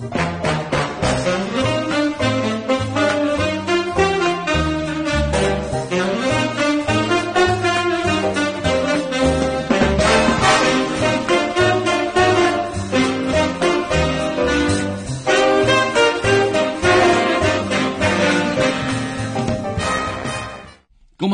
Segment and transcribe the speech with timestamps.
[0.00, 0.14] ¿Cómo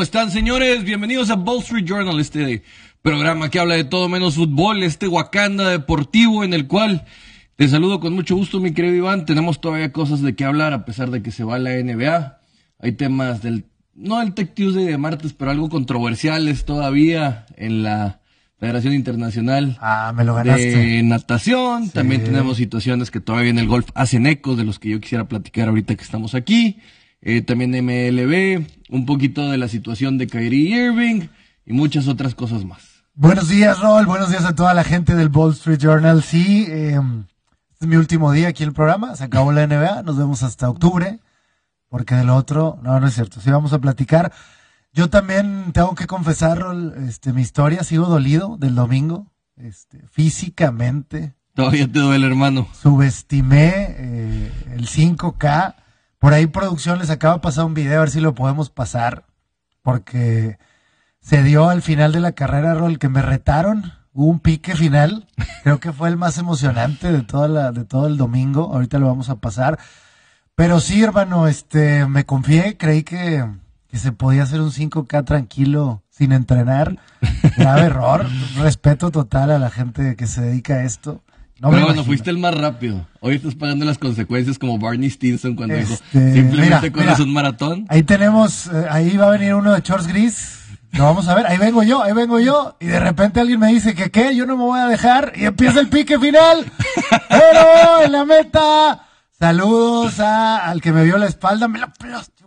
[0.03, 0.83] están, señores?
[0.83, 2.65] Bienvenidos a Wall Street Journal, este
[3.03, 7.07] programa que habla de todo menos fútbol, este Wakanda deportivo en el cual
[7.57, 9.25] te saludo con mucho gusto, mi querido Iván.
[9.25, 12.39] Tenemos todavía cosas de qué hablar a pesar de que se va la NBA.
[12.79, 13.65] Hay temas del,
[13.95, 18.21] no el Tech Tuesday de martes, pero algo controversiales todavía en la
[18.59, 20.77] Federación Internacional ah, me lo ganaste.
[20.77, 21.91] de Natación.
[21.91, 25.29] También tenemos situaciones que todavía en el golf hacen eco de los que yo quisiera
[25.29, 26.79] platicar ahorita que estamos aquí.
[27.21, 31.29] Eh, también MLB, un poquito de la situación de Kyrie Irving
[31.65, 33.05] y muchas otras cosas más.
[33.15, 34.07] Buenos días, Rol.
[34.07, 36.23] Buenos días a toda la gente del Wall Street Journal.
[36.23, 37.36] Sí, eh, este
[37.81, 39.17] es mi último día aquí en el programa.
[39.17, 40.03] Se acabó la NBA.
[40.03, 41.21] Nos vemos hasta octubre.
[41.89, 43.41] Porque de lo otro, no, no es cierto.
[43.41, 44.33] Sí, vamos a platicar.
[44.93, 47.85] Yo también tengo que confesar, Rol, este, mi historia.
[47.85, 49.33] Sigo dolido del domingo.
[49.57, 51.35] Este, físicamente.
[51.55, 52.69] Todavía te duele, hermano.
[52.73, 55.75] Subestimé eh, el 5K
[56.19, 59.27] por ahí producción les acaba de pasar un video, a ver si lo podemos pasar,
[59.83, 60.59] porque
[61.21, 65.27] se dio al final de la carrera, Rol, que me retaron, hubo un pique final,
[65.63, 69.07] creo que fue el más emocionante de, toda la, de todo el domingo, ahorita lo
[69.07, 69.79] vamos a pasar.
[70.55, 73.45] Pero sí, hermano, este, me confié, creí que,
[73.89, 76.99] que se podía hacer un 5K tranquilo sin entrenar.
[77.59, 81.23] Grave error, respeto total a la gente que se dedica a esto.
[81.61, 83.07] No Pero bueno, fuiste el más rápido.
[83.21, 87.87] Hoy estás pagando las consecuencias como Barney Stinson cuando dijo, este, simplemente corres un maratón.
[87.89, 90.66] Ahí tenemos, eh, ahí va a venir uno de shorts gris.
[90.93, 92.77] Lo vamos a ver, ahí vengo yo, ahí vengo yo.
[92.81, 95.33] Y de repente alguien me dice que qué, yo no me voy a dejar.
[95.37, 96.65] Y empieza el pique final.
[97.29, 99.07] Pero en la meta,
[99.39, 101.93] saludos a, al que me vio la espalda, me la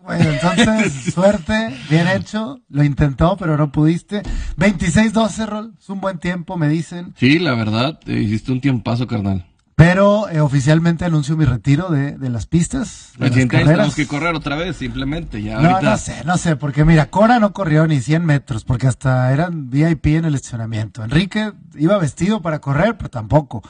[0.09, 2.61] bueno, entonces, suerte, bien hecho.
[2.69, 4.23] Lo intentó, pero no pudiste.
[4.57, 5.73] 26-12, Rol.
[5.79, 7.13] Es un buen tiempo, me dicen.
[7.17, 9.45] Sí, la verdad, hiciste un tiempazo, carnal.
[9.79, 13.13] Pero eh, oficialmente anuncio mi retiro de, de las pistas.
[13.17, 15.41] De las tenemos que correr otra vez, simplemente.
[15.41, 18.87] Ya no, no sé, no sé, porque mira, Cora no corrió ni 100 metros, porque
[18.87, 21.01] hasta eran VIP en el estacionamiento.
[21.01, 23.63] Enrique iba vestido para correr, pero tampoco.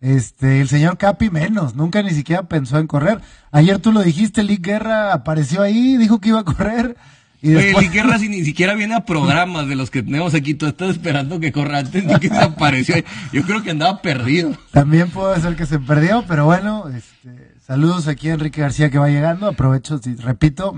[0.00, 3.20] Este, el señor Capi menos, nunca ni siquiera pensó en correr.
[3.50, 6.96] Ayer tú lo dijiste, Lick Guerra apareció ahí, dijo que iba a correr.
[7.42, 10.54] Y Oye, Lick Guerra si ni siquiera viene a programas de los que tenemos aquí,
[10.54, 12.94] tú estás esperando que corra antes de que se apareció.
[13.32, 14.56] Yo creo que andaba perdido.
[14.70, 18.98] También puede ser que se perdió, pero bueno, este, saludos aquí a Enrique García que
[18.98, 19.48] va llegando.
[19.48, 20.72] Aprovecho, repito,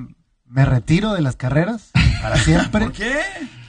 [0.49, 1.94] me retiro de las carreras
[2.25, 2.85] para siempre.
[2.85, 3.21] ¿Por qué?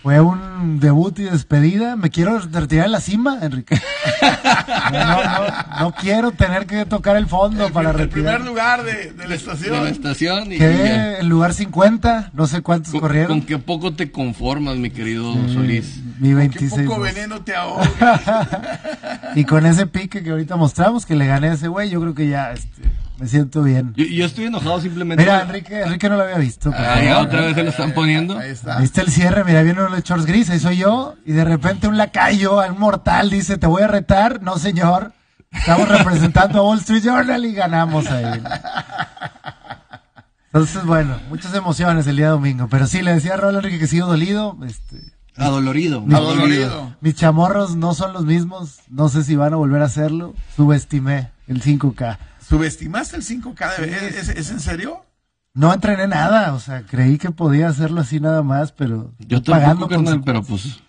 [0.01, 1.97] Fue un debut y despedida.
[1.97, 3.79] Me quiero retirar de la cima, Enrique.
[5.79, 8.35] No, quiero tener que tocar el fondo para retirar.
[8.35, 9.77] El primer lugar de, la estación.
[9.77, 10.51] De la estación.
[10.51, 13.39] Y el lugar 50, no sé cuántos corrieron.
[13.39, 16.01] Con qué poco te conformas, mi querido Solís.
[16.19, 16.71] Mi 26.
[16.71, 18.79] Con qué poco veneno te ahoga.
[19.35, 22.13] y con ese pique que ahorita mostramos, que le gané a ese güey, yo creo
[22.13, 22.53] que ya...
[22.53, 22.83] Este,
[23.17, 23.93] me siento bien.
[23.95, 25.23] Yo, estoy enojado simplemente.
[25.23, 26.71] Mira, Enrique, Enrique no lo había visto.
[26.75, 28.37] Ah, otra vez se lo están poniendo.
[28.37, 28.77] Ahí está.
[28.77, 31.15] Ahí está el cierre, mira, viene uno de shorts gris, ahí soy yo.
[31.25, 34.41] Y de repente un lacayo, un mortal, dice, te voy a retar.
[34.41, 35.13] No, señor.
[35.51, 38.41] Estamos representando a Wall Street Journal y ganamos ahí.
[40.47, 42.67] Entonces, bueno, muchas emociones el día domingo.
[42.69, 44.57] Pero sí, le decía a Raúl Enrique que sigo dolido.
[44.65, 45.01] Este,
[45.37, 46.05] Adolorido.
[46.13, 46.95] Adolorido.
[47.01, 48.79] Mis chamorros no son los mismos.
[48.89, 50.33] No sé si van a volver a hacerlo.
[50.55, 52.17] Subestimé el 5K.
[52.47, 53.79] ¿Subestimaste el 5K?
[53.79, 55.03] ¿Es, en serio?
[55.53, 59.87] No entrené nada, o sea, creí que podía hacerlo así nada más, pero yo pagando
[59.87, 60.79] carnal, pero pues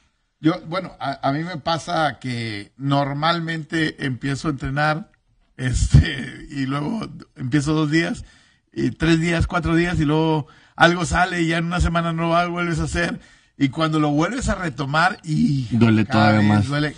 [0.41, 5.11] yo bueno, a, mí me pasa que normalmente empiezo a entrenar
[5.56, 8.25] este y luego empiezo dos días
[8.73, 12.28] y tres días, cuatro días y luego algo sale y ya en una semana no
[12.28, 13.21] lo hago, vuelves a hacer
[13.59, 16.69] y cuando lo vuelves a retomar y duele todavía más.
[16.69, 16.94] duele,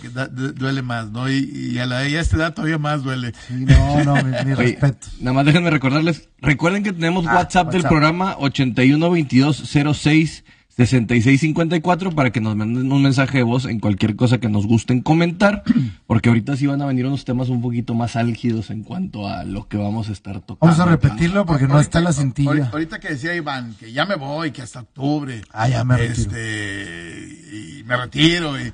[0.55, 3.31] duele más no y, a la de esta edad todavía más duele.
[3.49, 5.07] No no mi, respeto.
[5.21, 10.43] nada más déjenme recordarles recuerden que tenemos ah, WhatsApp, WhatsApp, del programa 812206
[10.85, 15.01] 6654 para que nos manden un mensaje de voz en cualquier cosa que nos gusten
[15.01, 15.63] comentar,
[16.07, 19.43] porque ahorita sí van a venir unos temas un poquito más álgidos en cuanto a
[19.43, 20.59] lo que vamos a estar tocando.
[20.61, 22.69] Vamos a repetirlo porque no está la cintilla.
[22.71, 25.41] Ahorita que decía Iván que ya me voy, que hasta octubre.
[25.51, 26.31] Ah, ya me retiro.
[26.31, 28.73] Este, y me retiro y,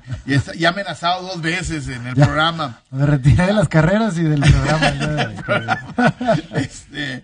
[0.58, 2.80] ya amenazado dos veces en el programa.
[2.90, 5.86] Me retiré de las carreras y del programa.
[6.54, 7.22] este,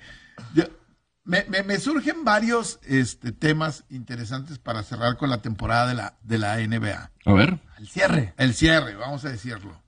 [1.25, 6.39] me, me, surgen varios este, temas interesantes para cerrar con la temporada de la, de
[6.39, 7.11] la NBA.
[7.25, 7.59] A ver.
[7.79, 8.35] El cierre.
[8.37, 9.81] El cierre, vamos a decirlo.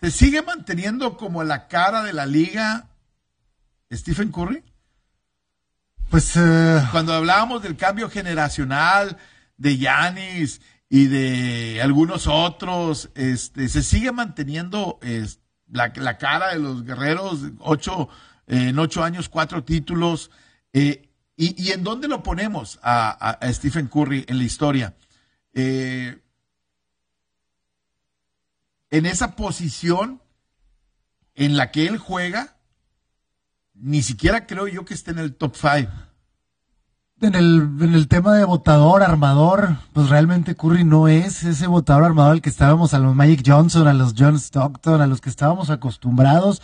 [0.00, 2.88] ¿Se sigue manteniendo como la cara de la liga
[3.92, 4.62] Stephen Curry?
[6.10, 9.18] Pues eh, Cuando hablábamos del cambio generacional
[9.56, 16.58] de Yanis y de algunos otros, este, se sigue manteniendo es, la, la cara de
[16.58, 18.08] los guerreros, ocho,
[18.50, 20.30] en ocho años, cuatro títulos.
[20.72, 24.94] eh, y, ¿Y en dónde lo ponemos a Stephen Curry en la historia?
[25.54, 26.20] Eh,
[28.90, 30.20] en esa posición
[31.34, 32.56] en la que él juega,
[33.74, 35.88] ni siquiera creo yo que esté en el top five.
[37.22, 42.04] en el, en el tema de votador, armador, pues realmente Curry no es ese votador
[42.04, 45.30] armador al que estábamos, a los Magic Johnson, a los John Stockton, a los que
[45.30, 46.60] estábamos acostumbrados.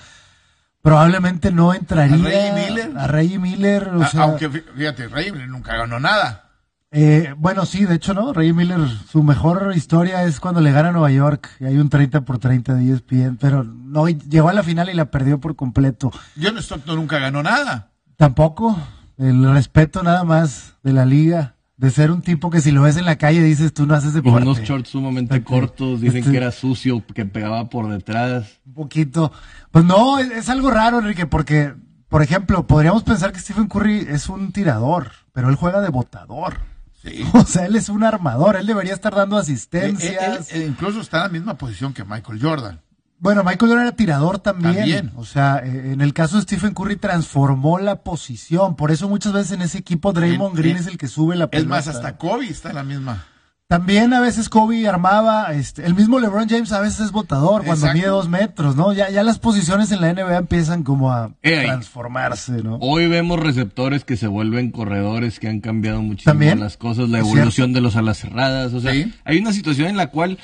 [0.86, 2.14] Probablemente no entraría.
[2.14, 2.96] ¿A Reggie Miller?
[2.96, 6.44] A Reggie Miller, o A- sea, Aunque fí- fíjate, Rey nunca ganó nada.
[6.92, 8.32] eh, bueno, sí, de hecho, ¿no?
[8.32, 8.78] Reggie Miller,
[9.10, 12.38] su mejor historia es cuando le gana a Nueva York, y hay un 30 por
[12.38, 16.12] 30 de ESPN, pero no, llegó a la final y la perdió por completo.
[16.40, 17.90] John Stockton nunca ganó nada.
[18.16, 18.78] Tampoco,
[19.18, 22.96] el respeto nada más de la liga, de ser un tipo que si lo ves
[22.96, 24.42] en la calle dices, tú no haces Con deporte.
[24.46, 28.60] unos shorts sumamente cortos, dicen Este- que era sucio, que pegaba por detrás.
[28.66, 29.30] Un poquito.
[29.70, 31.74] Pues no, es, es algo raro, Enrique, porque,
[32.08, 36.58] por ejemplo, podríamos pensar que Stephen Curry es un tirador, pero él juega de botador.
[37.02, 37.24] Sí.
[37.34, 40.50] O sea, él es un armador, él debería estar dando Eh, asistencias.
[40.52, 42.80] él- él incluso está en la misma posición que Michael Jordan.
[43.18, 44.74] Bueno, Michael Jordan era tirador también.
[44.76, 45.12] También.
[45.16, 48.76] O sea, eh, en el caso de Stephen Curry transformó la posición.
[48.76, 51.34] Por eso muchas veces en ese equipo Draymond En- Green en- es el que sube
[51.36, 51.62] la pelota.
[51.64, 53.24] Es más, hasta Kobe está en la misma.
[53.68, 57.86] También a veces Kobe armaba, este, el mismo LeBron James a veces es votador cuando
[57.86, 57.94] Exacto.
[57.98, 58.92] mide dos metros, ¿no?
[58.92, 62.76] Ya, ya las posiciones en la NBA empiezan como a Eh, transformarse, ¿no?
[62.80, 66.60] Hoy vemos receptores que se vuelven corredores, que han cambiado muchísimo También.
[66.60, 68.72] las cosas, la evolución de los alas cerradas.
[68.72, 69.12] O sea, Sí.
[69.24, 70.38] hay una situación en la cual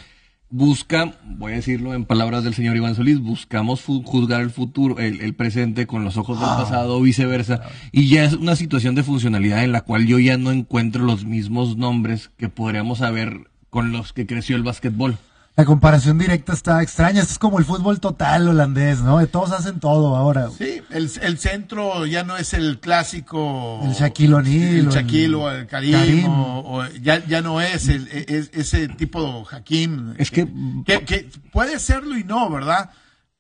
[0.52, 5.20] busca, voy a decirlo en palabras del señor Iván Solís, buscamos juzgar el futuro, el,
[5.22, 6.58] el presente con los ojos del Ah.
[6.58, 7.62] pasado o viceversa.
[7.90, 11.24] Y ya es una situación de funcionalidad en la cual yo ya no encuentro los
[11.24, 15.16] mismos nombres que podríamos saber con los que creció el básquetbol.
[15.54, 17.20] La comparación directa está extraña.
[17.20, 19.24] Esto es como el fútbol total holandés, ¿no?
[19.26, 20.48] Todos hacen todo ahora.
[20.56, 23.80] Sí, el, el centro ya no es el clásico.
[23.84, 25.92] El Shaquille O'Neal El Shaquille o el Karim.
[25.92, 26.26] Karim.
[26.26, 30.14] o- o ya, ya no es, el, es- ese tipo Hakim.
[30.16, 30.48] Es que-
[30.86, 32.88] que, que puede serlo y no, ¿verdad?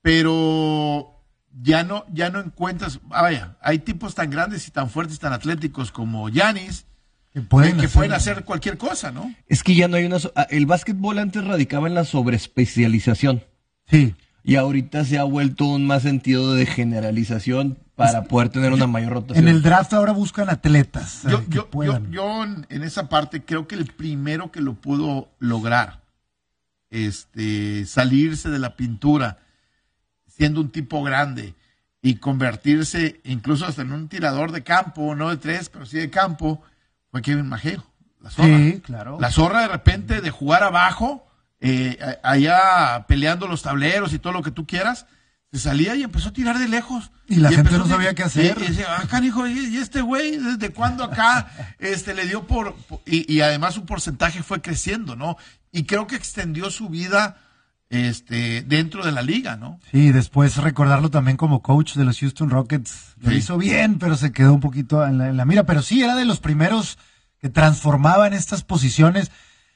[0.02, 1.18] Pero
[1.62, 3.00] ya no, ya no encuentras.
[3.10, 6.84] Ah, vaya, hay tipos tan grandes y tan fuertes, tan atléticos como Yanis,
[7.32, 9.34] Que pueden, que hacer- pueden hacer cualquier cosa, ¿no?
[9.48, 10.18] Es que ya no hay una...
[10.18, 13.42] so- ah, El básquetbol antes radicaba en la sobreespecialización.
[13.88, 14.14] Sí.
[14.44, 19.12] Y ahorita se ha vuelto un más sentido de generalización para poder tener una mayor
[19.12, 19.46] rotación.
[19.46, 21.22] En el draft ahora buscan atletas.
[21.22, 22.10] Yo, eh, que yo, yo, puedan.
[22.10, 26.02] yo en, en esa parte creo que el primero que lo pudo lograr,
[26.90, 29.38] este, salirse de la pintura,
[30.26, 31.54] siendo un tipo grande
[32.02, 36.10] y convertirse incluso hasta en un tirador de campo, no de tres, pero sí de
[36.10, 36.60] campo,
[37.12, 37.84] fue Kevin Majeo.
[38.20, 38.58] La zorra.
[38.58, 39.18] Sí, claro.
[39.20, 41.26] La zorra de repente de jugar abajo,
[41.60, 45.06] eh, allá peleando los tableros y todo lo que tú quieras,
[45.52, 47.10] se salía y empezó a tirar de lejos.
[47.28, 48.56] Y la gente no sabía qué hacer.
[48.58, 52.46] Y, y decía, ah, canijo, ¿y, y este güey desde cuándo acá este, le dio
[52.46, 52.74] por...
[53.04, 55.36] y además su porcentaje fue creciendo, ¿no?
[55.70, 57.36] Y creo que extendió su vida
[57.92, 59.78] este, dentro de la liga, ¿no?
[59.92, 63.14] Sí, después recordarlo también como coach de los Houston Rockets.
[63.20, 63.36] Lo Sí.
[63.36, 65.64] hizo bien, pero se quedó un poquito en la, en la mira.
[65.64, 66.98] Pero sí, era de los primeros
[67.40, 69.30] que transformaban estas posiciones.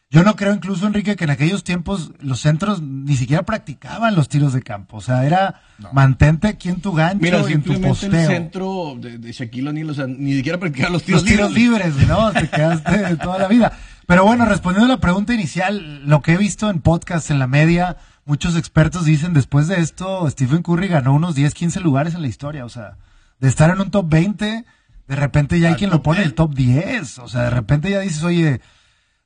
[0.08, 4.28] Yo no creo incluso, Enrique, que en aquellos tiempos los centros ni siquiera practicaban los
[4.28, 4.98] tiros de campo.
[4.98, 5.62] O sea, era
[5.92, 8.28] mantente aquí en tu gancho Mira, y en tu simplemente el posteo.
[8.30, 11.94] centro de, de Shaquille O'Neal, o sea, ni siquiera practicaba los los tiros, tiros libres,
[12.06, 12.32] ¿no?
[12.32, 13.72] Te quedaste de toda la vida.
[14.06, 17.48] Pero bueno, respondiendo a la pregunta inicial, lo que he visto en podcast, en la
[17.48, 22.22] media, muchos expertos dicen, después de esto, Stephen Curry ganó unos 10, 15 lugares en
[22.22, 22.64] la historia.
[22.64, 22.96] O sea,
[23.40, 24.64] de estar en un top 20,
[25.08, 26.36] de repente ya hay quien lo pone en el 10.
[26.36, 27.18] top 10.
[27.18, 28.60] O sea, de repente ya dices, oye,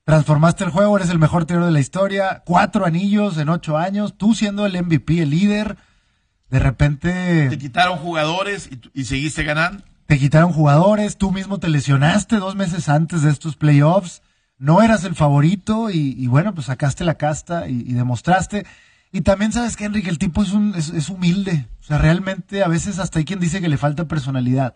[0.05, 4.15] transformaste el juego, eres el mejor tirador de la historia, cuatro anillos en ocho años,
[4.17, 5.77] tú siendo el MVP, el líder,
[6.49, 9.85] de repente Te quitaron jugadores y, y seguiste ganando.
[10.07, 14.23] te quitaron jugadores, tú mismo te lesionaste dos meses antes de estos playoffs,
[14.61, 18.65] no eras el favorito y, y bueno, pues sacaste la casta y, y demostraste.
[19.11, 22.63] Y también sabes que Enrique, el tipo es, un, es, es humilde, o sea, realmente
[22.63, 24.75] a veces hasta hay quien dice que le falta personalidad.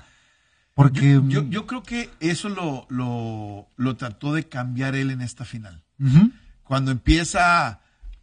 [0.75, 1.21] Porque...
[1.29, 5.85] Yo, yo creo que eso lo, lo, lo trató de cambiar él en esta final.
[6.65, 7.79] Cuando empieza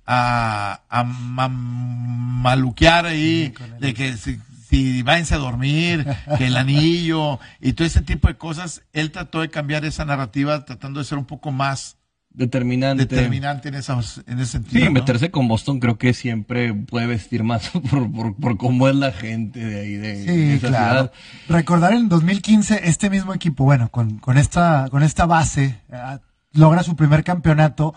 [0.06, 4.38] a, a ma- maluquear ahí, de que si,
[4.72, 9.42] si váyanse a dormir, que el anillo y todo ese tipo de cosas, él trató
[9.42, 11.98] de cambiar esa narrativa tratando de ser un poco más
[12.34, 13.06] determinante.
[13.06, 14.80] determinante en, esos, en ese sentido.
[14.80, 14.92] Sí, ¿no?
[14.92, 19.12] meterse con Boston creo que siempre puede vestir más por, por, por cómo es la
[19.12, 20.94] gente de ahí, de, de Sí, esa claro.
[21.00, 21.12] ciudad.
[21.50, 26.18] Recordar en 2015 este mismo equipo, bueno, con, con esta con esta base eh,
[26.54, 27.94] logra su primer campeonato.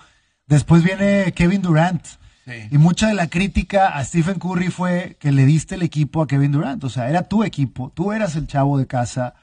[0.49, 2.05] Después viene Kevin Durant.
[2.45, 2.53] Sí.
[2.71, 6.27] Y mucha de la crítica a Stephen Curry fue que le diste el equipo a
[6.27, 6.83] Kevin Durant.
[6.85, 9.35] O sea, era tu equipo, tú eras el chavo de casa.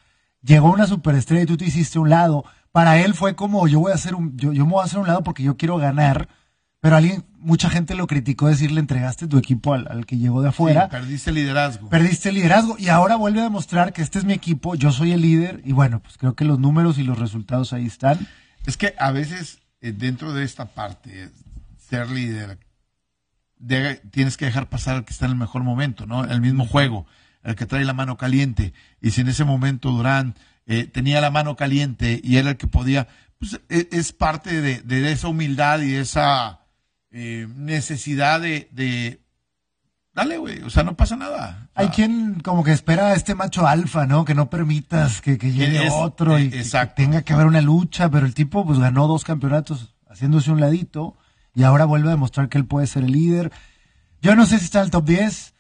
[0.41, 2.45] Llegó una superestrella y tú te hiciste un lado.
[2.71, 4.99] Para él fue como yo voy a hacer un, yo, yo me voy a hacer
[4.99, 6.29] un lado porque yo quiero ganar.
[6.79, 10.41] Pero alguien, mucha gente lo criticó decir le entregaste tu equipo al, al que llegó
[10.41, 10.85] de afuera.
[10.85, 11.89] Sí, perdiste el liderazgo.
[11.89, 15.11] Perdiste el liderazgo y ahora vuelve a demostrar que este es mi equipo, yo soy
[15.11, 18.27] el líder y bueno, pues creo que los números y los resultados ahí están.
[18.65, 21.29] Es que a veces eh, dentro de esta parte,
[21.77, 22.57] ser líder,
[23.61, 26.25] de- tienes que dejar pasar al que está en el mejor momento, ¿no?
[26.25, 27.05] El mismo juego,
[27.43, 28.73] el que trae la mano caliente.
[29.01, 32.67] Y si en ese momento Durán eh, tenía la mano caliente y era el que
[32.67, 33.07] podía,
[33.39, 36.59] pues e- es parte de, de esa humildad y esa
[37.11, 39.21] eh, necesidad de, de
[40.13, 41.69] dale, güey, o sea, no pasa nada.
[41.73, 44.23] Hay quien como que espera a este macho alfa, ¿no?
[44.25, 46.95] Que no permitas que, que llegue Es- otro y eh, que- exacto.
[46.97, 51.17] tenga que haber una lucha, pero el tipo pues ganó dos campeonatos haciéndose un ladito
[51.55, 53.51] y ahora vuelve a demostrar que él puede ser el líder.
[54.21, 55.53] Yo no sé si está en el top 10,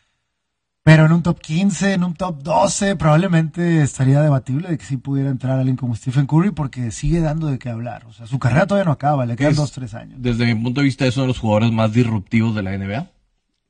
[0.83, 4.97] pero en un top 15, en un top 12, probablemente estaría debatible de que sí
[4.97, 8.05] pudiera entrar alguien como Stephen Curry porque sigue dando de qué hablar.
[8.05, 10.19] O sea, su carrera todavía no acaba, le quedan Es- dos, tres años.
[10.21, 13.07] Desde mi punto de vista es uno de los jugadores más disruptivos de la NBA.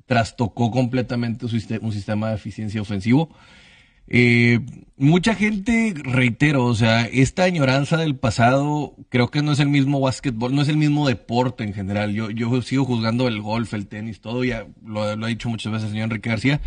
[0.05, 3.29] Trastocó completamente su un sistema de eficiencia ofensivo.
[4.13, 4.59] Eh,
[4.97, 10.01] mucha gente, reitero, o sea, esta añoranza del pasado creo que no es el mismo
[10.01, 12.13] básquetbol, no es el mismo deporte en general.
[12.13, 15.71] Yo, yo sigo juzgando el golf, el tenis, todo, ya lo, lo ha dicho muchas
[15.71, 16.59] veces el señor Enrique García,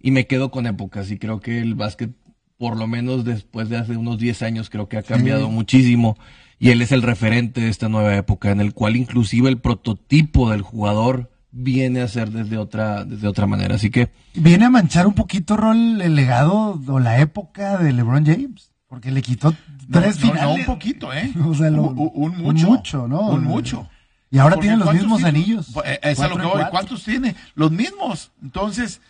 [0.00, 1.10] y me quedo con épocas.
[1.10, 2.10] Y creo que el básquet,
[2.58, 6.16] por lo menos después de hace unos 10 años, creo que ha cambiado muchísimo.
[6.60, 10.52] Y él es el referente de esta nueva época, en el cual inclusive el prototipo
[10.52, 13.76] del jugador viene a ser desde otra, desde otra manera.
[13.76, 18.26] Así que Viene a manchar un poquito, Rol, el legado o la época de LeBron
[18.26, 20.58] James, porque le quitó no, tres no, no, finales.
[20.58, 21.32] un poquito, ¿eh?
[21.46, 22.66] O sea, lo- un, un un mucho.
[22.66, 23.20] mucho, ¿no?
[23.28, 23.88] Un mucho.
[24.30, 25.68] Y ahora Porque tiene los ¿cuántos mismos anillos.
[25.84, 26.50] Eh, Es a lo que voy.
[26.52, 26.70] cuatro.
[26.70, 27.36] ¿Cuántos tiene?
[27.54, 28.32] Los mismos.
[28.42, 29.00] Entonces,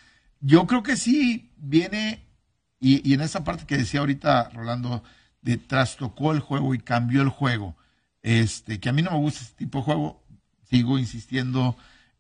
[0.41, 2.21] yo creo que sí viene,
[2.79, 5.03] y, y en esa parte que decía ahorita Rolando,
[5.41, 7.75] de trastocó el juego y cambió el juego.
[8.23, 10.23] Este, que a mí no me gusta ese tipo de juego,
[10.69, 11.75] sigo insistiendo.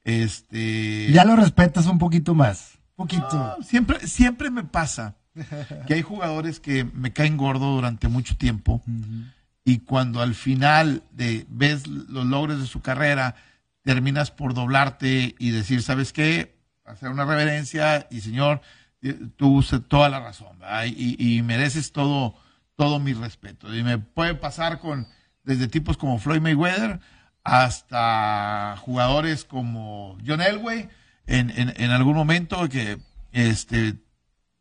[0.05, 1.11] Este.
[1.11, 2.79] Ya lo respetas un poquito más.
[2.95, 3.27] Poquito.
[3.33, 5.17] No, siempre, siempre me pasa
[5.87, 8.83] que hay jugadores que me caen gordo durante mucho tiempo
[9.65, 13.35] y cuando al final de ves los logros de su carrera,
[13.83, 16.55] terminas por doblarte y decir, ¿sabes qué?
[16.85, 18.61] Hacer una reverencia y señor,
[19.03, 22.37] eh, tú usas toda la razón y, y mereces todo,
[22.77, 23.75] todo mi respeto.
[23.75, 25.09] Y me puede pasar con
[25.43, 27.01] desde tipos como Floyd Mayweather
[27.45, 30.89] hasta jugadores como John Elway
[31.27, 32.99] en, en, en algún momento que
[33.33, 33.95] este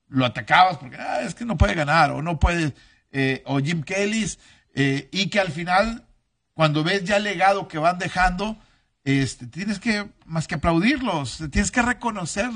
[0.09, 2.73] lo atacabas porque "Ah, es que no puede ganar o no puede
[3.11, 4.37] eh, o Jim Kellys
[4.75, 6.05] eh, y que al final
[6.53, 8.57] cuando ves ya el legado que van dejando
[9.03, 12.49] este tienes que más que aplaudirlos tienes que reconocer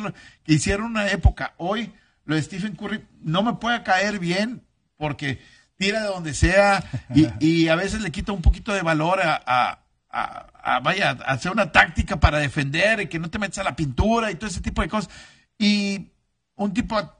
[0.43, 1.93] que hicieron una época hoy
[2.25, 4.63] lo de Stephen Curry no me puede caer bien
[4.97, 5.41] porque
[5.77, 6.83] tira de donde sea
[7.15, 11.11] y, y a veces le quita un poquito de valor a, a- a- a, vaya,
[11.11, 14.35] a hacer una táctica para defender y que no te metas a la pintura y
[14.35, 15.09] todo ese tipo de cosas.
[15.57, 16.11] Y
[16.55, 17.17] un tipo a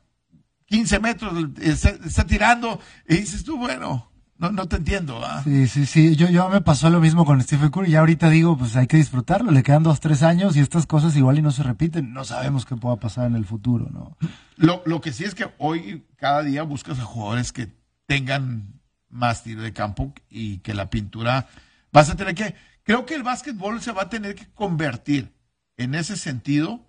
[0.65, 5.19] 15 metros está, está tirando y dices tú, bueno, no, no te entiendo.
[5.25, 5.41] ¿ah?
[5.43, 6.15] Sí, sí, sí.
[6.15, 7.91] Yo, yo me pasó lo mismo con Stephen Curry.
[7.91, 9.51] Ya ahorita digo, pues hay que disfrutarlo.
[9.51, 12.13] Le quedan dos, tres años y estas cosas igual y no se repiten.
[12.13, 14.15] No sabemos qué pueda pasar en el futuro, ¿no?
[14.57, 17.69] Lo, lo que sí es que hoy cada día buscas a jugadores que
[18.05, 18.79] tengan
[19.09, 21.47] más tiro de campo y que la pintura
[21.91, 22.53] vas a tener que
[22.87, 25.33] creo que el básquetbol se va a tener que convertir
[25.77, 26.79] en ese sentido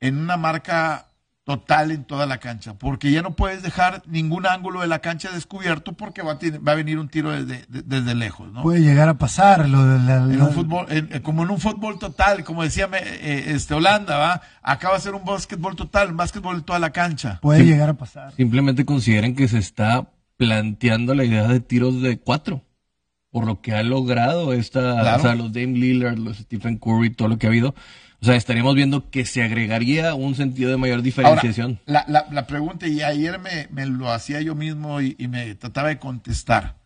[0.00, 1.06] en una marca
[1.44, 5.30] total en toda la cancha, porque ya no puedes dejar ningún ángulo de la cancha
[5.32, 8.62] descubierto porque va a, tener- va a venir un tiro desde, de- desde lejos, ¿no?
[8.62, 11.50] Puede llegar a pasar lo de la- en la- un fútbol, en- eh, como en
[11.50, 14.42] un fútbol total, como decía me- eh, este Holanda, ¿va?
[14.62, 17.38] Acaba de ser un básquetbol total, un básquetbol en toda la cancha.
[17.42, 17.66] puede Sí.
[17.66, 18.32] llegar a pasar.
[18.36, 22.62] Simplemente consideren que se está planteando la idea de tiros de cuatro.
[23.30, 25.18] Por lo que ha logrado esta, Claro.
[25.18, 27.74] o sea, los Dame Lillard, los Stephen Curry, todo lo que ha habido.
[28.22, 31.78] O sea, estaríamos viendo que se agregaría un sentido de mayor Ahora, diferenciación.
[31.86, 35.54] la, la, la pregunta, y ayer me, me lo hacía yo mismo y, y me
[35.54, 36.76] trataba de contestar.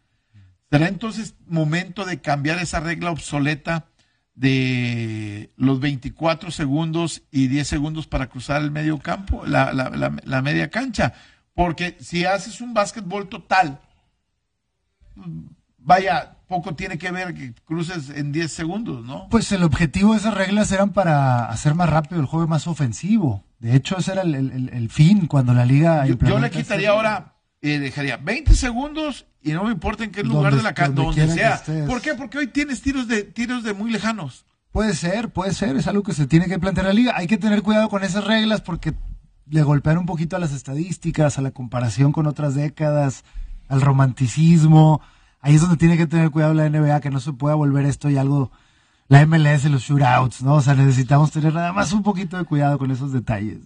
[0.71, 3.87] ¿Será entonces momento de cambiar esa regla obsoleta
[4.35, 10.69] de los 24 segundos y 10 segundos para cruzar el medio campo, la- la media
[10.71, 11.15] cancha?
[11.55, 13.81] Porque si haces un básquetbol total,
[15.79, 19.29] vaya, poco tiene que ver que cruces en 10 segundos, ¿no?
[19.31, 23.45] Pues el objetivo de esas reglas eran para hacer más rápido el juego más ofensivo.
[23.59, 26.03] De hecho, ese era el, el- el fin cuando la liga...
[26.03, 30.11] Yo, yo le implementa quitaría ahora, eh, dejaría 20 segundos y no me importa en
[30.11, 31.63] qué lugar Donde- de la casa, donde donde, sea.
[31.87, 32.15] ¿Por qué?
[32.15, 34.45] Porque hoy tienes tiros de tiros de muy lejanos.
[34.71, 37.15] Puede ser, puede ser, es algo que se tiene que plantear la liga.
[37.17, 38.93] Hay que tener cuidado con esas reglas porque
[39.49, 43.25] le golpean un poquito a las estadísticas, a la comparación con otras décadas,
[43.69, 45.01] al romanticismo.
[45.45, 48.09] Ahí es donde tiene que tener cuidado la NBA, que no se pueda volver esto
[48.09, 48.51] y algo,
[49.09, 50.55] la MLS, los shootouts, ¿no?
[50.55, 53.59] O sea, necesitamos tener nada más un poquito de cuidado con esos detalles.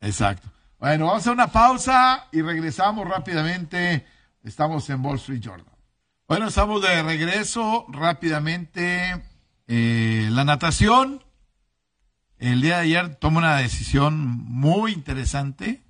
[0.00, 0.48] Exacto.
[0.78, 4.06] Bueno, vamos a una pausa y regresamos rápidamente.
[4.44, 5.66] Estamos en Wall Street Journal.
[6.28, 9.20] Bueno, estamos de regreso rápidamente.
[9.66, 11.24] Eh, la natación,
[12.38, 15.82] el día de ayer toma una decisión muy interesante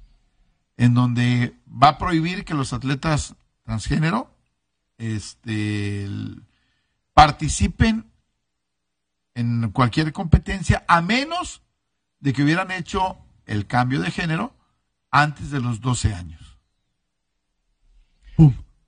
[0.79, 4.38] en donde va a prohibir que los atletas transgénero
[4.99, 6.07] este,
[7.15, 8.11] participen
[9.35, 11.63] en cualquier competencia a menos
[12.21, 14.55] de que hubieran hecho el cambio de género
[15.11, 16.59] antes de los 12 años.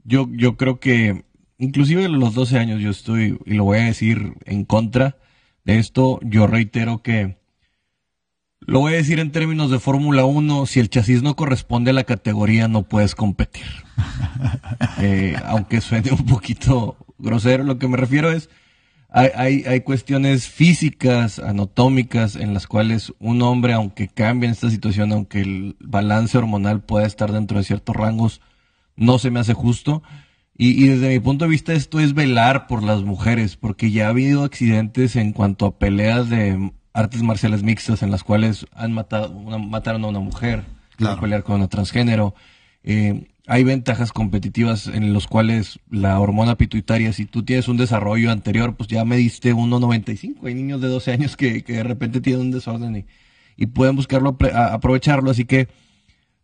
[0.04, 1.24] Yo, yo creo que,
[1.58, 5.18] inclusive a los 12 años, yo estoy, y lo voy a decir en contra
[5.64, 7.39] de esto, yo reitero que,
[8.66, 11.94] lo voy a decir en términos de Fórmula 1, si el chasis no corresponde a
[11.94, 13.66] la categoría, no puedes competir.
[15.02, 18.50] Eh, aunque suene un poquito grosero, lo que me refiero es,
[19.08, 24.70] hay, hay, hay cuestiones físicas, anatómicas, en las cuales un hombre, aunque cambie en esta
[24.70, 28.40] situación, aunque el balance hormonal pueda estar dentro de ciertos rangos,
[28.96, 30.02] no se me hace justo.
[30.56, 34.06] Y, y desde mi punto de vista esto es velar por las mujeres, porque ya
[34.06, 38.92] ha habido accidentes en cuanto a peleas de artes marciales mixtas en las cuales han
[38.92, 40.64] matado, una, mataron a una mujer
[40.96, 41.20] Claro.
[41.20, 42.34] pelear con una transgénero.
[42.84, 48.30] Eh, hay ventajas competitivas en los cuales la hormona pituitaria, si tú tienes un desarrollo
[48.30, 50.46] anterior, pues ya me diste 1.95.
[50.46, 53.06] Hay niños de 12 años que, que de repente tienen un desorden y,
[53.56, 55.30] y pueden buscarlo, a- aprovecharlo.
[55.30, 55.68] Así que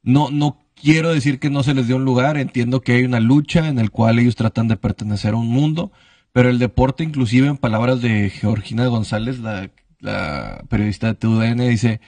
[0.03, 3.21] no, no quiero decir que no se les dé un lugar, entiendo que hay una
[3.21, 5.93] lucha en el cual ellos tratan de pertenecer a un mundo,
[6.33, 9.71] pero el deporte, inclusive en palabras de Georgina González, la,
[10.07, 12.01] la periodista TUDN, dice,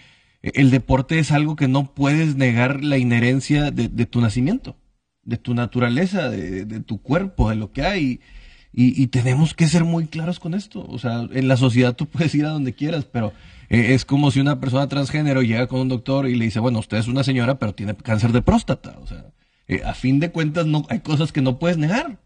[0.42, 4.76] el deporte es algo que no puedes negar la inherencia de, tu nacimiento,
[5.22, 8.20] de tu naturaleza, de, tu cuerpo, de lo que hay.
[8.72, 10.86] Y, y tenemos que ser muy claros con esto.
[10.88, 13.32] O sea, en la sociedad tú puedes ir a donde quieras, pero
[13.68, 16.78] eh, es como si una persona transgénero llega con un doctor y le dice, bueno,
[16.78, 18.96] usted es una señora, pero tiene cáncer de próstata.
[19.02, 19.26] O sea,
[19.66, 22.18] eh, a fin de cuentas no hay cosas que no puedes negar.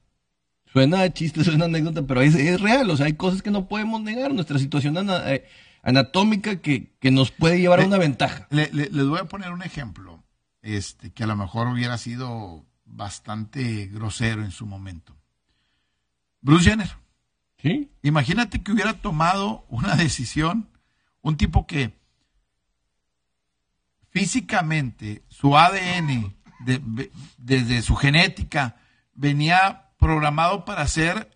[0.72, 2.88] Suena chiste, suena anécdota, pero es, es real.
[2.90, 4.32] O sea, hay cosas que no podemos negar.
[4.34, 5.46] Nuestra situación ana- eh,
[5.82, 8.46] anatómica que, que nos puede llevar a una ventaja.
[8.50, 10.22] Le- le- les voy a poner un ejemplo,
[10.62, 15.16] este, que a lo mejor hubiera sido bastante grosero en su momento.
[16.40, 16.90] Bruce Jenner.
[17.58, 17.90] ¿Sí?
[18.02, 20.68] Imagínate que hubiera tomado una decisión,
[21.20, 21.94] un tipo que
[24.10, 28.76] físicamente su ADN, de- de- desde su genética,
[29.14, 31.30] venía programado para ser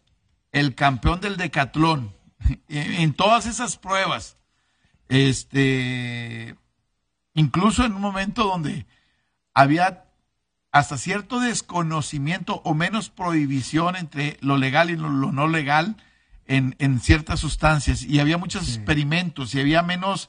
[0.50, 2.14] el campeón del decatlón.
[2.68, 4.36] En, todas esas pruebas,
[5.08, 6.56] este,
[7.32, 8.86] incluso en un momento donde
[9.54, 10.04] había
[10.72, 15.96] hasta cierto desconocimiento o menos prohibición entre lo legal y lo, lo no legal
[16.46, 20.28] en, en ciertas sustancias y había muchos experimentos y había menos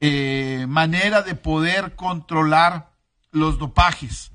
[0.00, 2.92] eh, manera de poder controlar
[3.30, 4.30] los dopajes.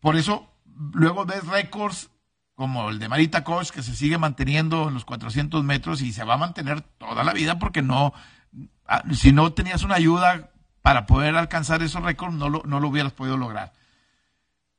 [0.00, 0.52] Por eso
[0.92, 2.10] luego ves récords
[2.54, 6.24] como el de Marita Koch que se sigue manteniendo en los 400 metros y se
[6.24, 8.12] va a mantener toda la vida porque no,
[8.86, 10.50] ah, si no tenías una ayuda
[10.82, 13.72] para poder alcanzar esos récords no lo, no lo hubieras podido lograr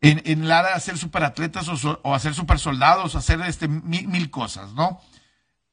[0.03, 4.99] en, en de hacer superatletas o, o hacer supersoldados, hacer este, mil, mil cosas, ¿no?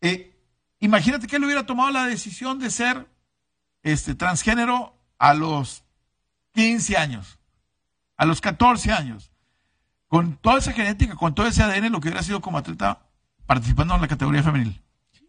[0.01, 0.39] Eh,
[0.79, 3.09] imagínate que él hubiera tomado la decisión de ser
[3.83, 5.83] este, transgénero a los
[6.55, 7.41] 15 años,
[8.17, 9.30] a los 14 años,
[10.11, 12.99] con toda esa genética, con todo ese ADN, lo que hubiera sido como atleta
[13.47, 14.81] participando en la categoría femenil.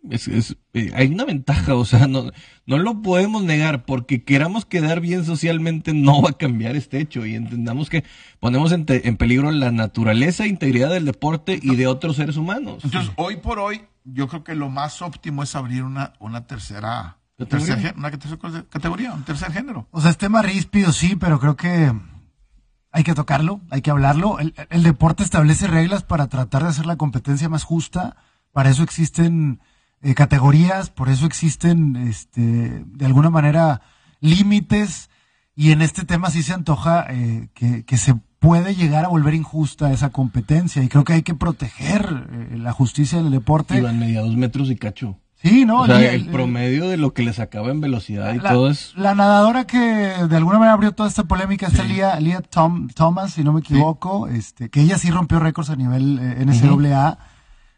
[0.09, 2.31] Es, es- eh, hay una ventaja, o sea, no,
[2.65, 7.23] no lo podemos negar, porque queramos quedar bien socialmente, no va a cambiar este hecho
[7.27, 8.03] y entendamos que
[8.39, 12.35] ponemos en, te- en peligro la naturaleza e integridad del deporte y de otros seres
[12.37, 12.83] humanos.
[12.83, 17.17] Entonces, hoy por hoy, yo creo que lo más óptimo es abrir una, una tercera,
[17.37, 17.75] ¿Categoría?
[17.75, 19.87] tercer una tercera categoría, un tercer género.
[19.91, 21.91] O sea, es tema ríspido, sí, pero creo que
[22.91, 24.39] hay que tocarlo, hay que hablarlo.
[24.39, 28.15] El, el deporte establece reglas para tratar de hacer la competencia más justa.
[28.51, 29.61] Para eso existen
[30.01, 33.81] eh, categorías, por eso existen, este, de alguna manera,
[34.19, 35.09] límites.
[35.55, 39.35] Y en este tema sí se antoja eh, que, que se puede llegar a volver
[39.35, 43.77] injusta esa competencia y creo que hay que proteger eh, la justicia del deporte.
[43.77, 45.17] Iban media dos metros y cacho.
[45.43, 45.81] Sí, no.
[45.81, 48.93] O sea, el promedio de lo que le sacaba en velocidad y la, todo es...
[48.95, 53.33] la nadadora que de alguna manera abrió toda esta polémica es Lia, Lia Tom- Thomas,
[53.33, 57.17] si no me equivoco, este, que ella sí rompió récords a nivel eh, NCAA.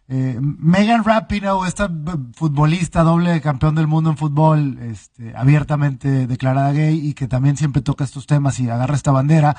[0.10, 1.90] Eh, Megan Rapinoe, esta
[2.36, 7.82] futbolista doble campeón del mundo en fútbol, este, abiertamente declarada gay y que también siempre
[7.82, 9.56] toca estos temas y agarra esta bandera,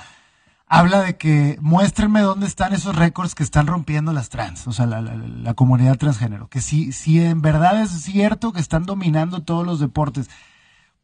[0.78, 4.86] habla de que muéstrenme dónde están esos récords que están rompiendo las trans, o sea,
[4.86, 9.42] la, la- la comunidad transgénero, que si, si en verdad es cierto que están dominando
[9.42, 10.28] todos los deportes.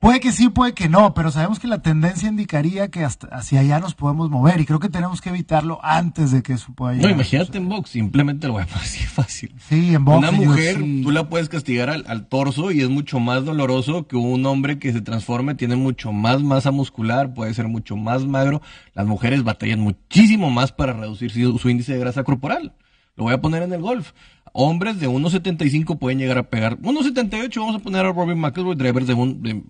[0.01, 3.61] Puede que sí, puede que no, pero sabemos que la tendencia indicaría que hasta hacia
[3.61, 6.93] allá nos podemos mover y creo que tenemos que evitarlo antes de que eso pueda
[6.93, 7.11] No, llegar.
[7.13, 9.55] imagínate en box, simplemente lo voy a poner así fácil.
[9.69, 13.21] Sí, en box, Una mujer, tú la puedes castigar al, al torso y es mucho
[13.21, 17.69] más doloroso que un hombre que se transforme, tiene mucho más masa muscular, puede ser
[17.69, 18.63] mucho más magro.
[18.95, 22.73] Las mujeres batallan muchísimo más para reducir su, su índice de grasa corporal.
[23.17, 24.13] Lo voy a poner en el golf.
[24.55, 26.79] Hombres de 1.75 pueden llegar a pegar.
[26.79, 29.63] 1.78 vamos a poner a Robin McElroy, drivers de, un- de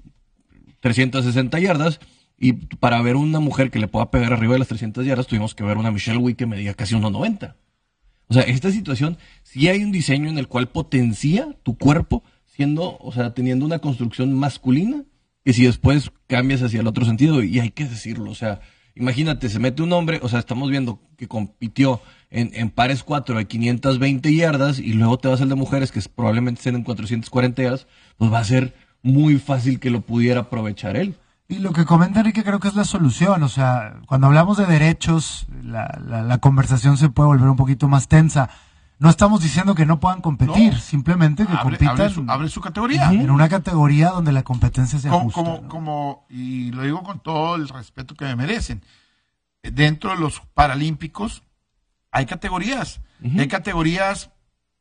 [0.80, 2.00] 360 yardas.
[2.38, 5.54] Y para ver una mujer que le pueda pegar arriba de las 300 yardas, tuvimos
[5.54, 7.54] que ver una Michelle Wick que medía casi 1.90.
[8.28, 12.96] O sea, esta situación, sí hay un diseño en el cual potencia tu cuerpo siendo,
[12.98, 15.04] o sea, teniendo una construcción masculina,
[15.44, 18.60] que si después cambias hacia el otro sentido, y hay que decirlo, o sea,
[18.94, 23.36] imagínate, se mete un hombre, o sea, estamos viendo que compitió en, en pares 4
[23.36, 27.62] de 520 yardas, y luego te vas al de mujeres, que probablemente estén en 440
[27.62, 31.16] yardas, pues va a ser muy fácil que lo pudiera aprovechar él.
[31.48, 33.42] Y lo que comenta Enrique creo que es la solución.
[33.42, 37.88] O sea, cuando hablamos de derechos, la, la- la conversación se puede volver un poquito
[37.88, 38.50] más tensa.
[39.00, 40.78] No estamos diciendo que no puedan competir, No.
[40.78, 43.10] simplemente que Abre, compitan abre su, abre su categoría.
[43.10, 45.40] en una categoría donde la competencia sea como, justa.
[45.42, 45.68] como, ¿no?
[45.68, 48.84] como, y lo digo con todo el respeto que me merecen,
[49.62, 51.42] dentro de los paralímpicos
[52.12, 53.00] hay categorías.
[53.38, 54.30] Hay categorías,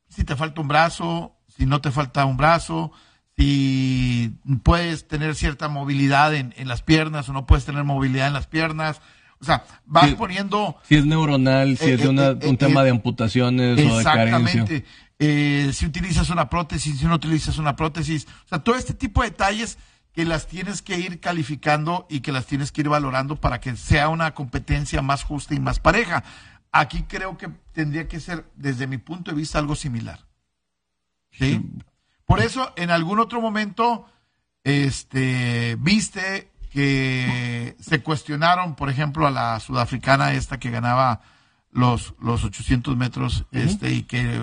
[0.10, 2.91] si te falta un brazo, si no te falta un brazo,
[3.39, 8.34] si puedes tener cierta movilidad en, en las piernas o no puedes tener movilidad en
[8.34, 9.02] las piernas.
[9.39, 12.56] O sea, vas poniendo Si es neuronal, si Eh, es de eh, una- eh, un
[12.56, 14.63] eh, tema de amputaciones o de carencia.
[14.63, 15.73] Exactamente.
[15.73, 18.28] Si utilizas una prótesis, si no utilizas una prótesis.
[18.45, 19.78] O sea, todo este tipo de detalles
[20.13, 23.78] que las tienes que ir calificando y que las tienes que ir valorando para que
[23.78, 26.25] sea una competencia más justa y más pareja.
[26.73, 30.19] Aquí creo que tendría que ser, desde mi punto de vista, algo similar.
[31.32, 31.62] ¿Sí?
[32.29, 34.05] Por eso, en algún otro momento,
[34.63, 41.21] este, viste que se cuestionaron, por ejemplo, a la sudafricana esta que ganaba
[41.71, 44.39] los, los 800 metros, este, y que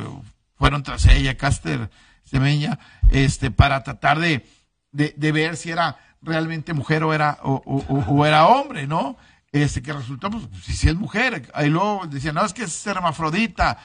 [0.56, 1.88] fueron tras ella, Caster
[2.24, 2.80] Semeña,
[3.12, 4.44] este, para tratar de,
[4.90, 9.16] de, de ver si era realmente mujer o era, o, o- era hombre, ¿no?
[9.52, 11.48] Este, que resultó, pues, si, si es mujer.
[11.54, 13.78] Ahí luego decían, no, es que es hermafrodita,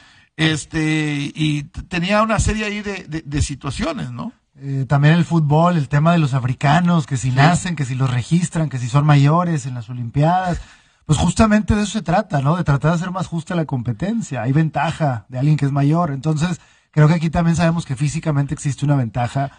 [0.50, 4.32] este, y tenía una serie ahí de, de- de situaciones, ¿no?
[4.64, 8.12] Eh, también el fútbol, el tema de los africanos, que si nacen, que si los
[8.12, 10.62] registran, que si son mayores en las Olimpiadas.
[11.06, 12.56] Pues justamente de eso se trata, ¿no?
[12.58, 14.44] De tratar de hacer más justa la competencia.
[14.44, 16.12] Hay ventaja de alguien que es mayor.
[16.12, 19.52] Entonces, creo que aquí también sabemos que físicamente existe una ventaja.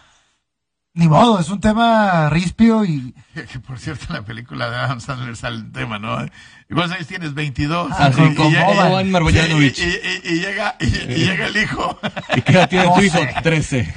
[0.95, 5.01] Ni modo, es un tema rispio y Que por cierto, en la película de Adam
[5.01, 6.23] Sandler sale el tema, ¿no?
[6.23, 7.33] ¿Y cuántos años tienes?
[7.33, 7.91] 22.
[7.97, 8.89] Ah, Y- con- y- con y- Boban.
[8.89, 9.75] Boban Marjanovic.
[9.79, 11.99] Y, y- y llega, y, y llega el hijo.
[12.35, 13.17] ¿Y qué edad tiene tu hijo?
[13.17, 13.33] Doce.
[13.41, 13.93] 13.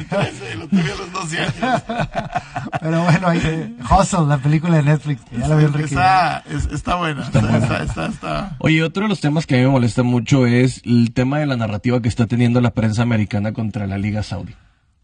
[0.57, 1.83] lo tuve a los 12 años.
[2.81, 5.85] Pero bueno, ahí, eh, Hustle, la película de Netflix, que ya la vio Enrique.
[5.89, 7.23] Está, es- está buena.
[7.25, 10.47] Está, está, está, está- Oye, otro de los temas que a mí me molesta mucho
[10.47, 14.23] es el tema de la narrativa que está teniendo la prensa americana contra la Liga
[14.23, 14.55] Saudí.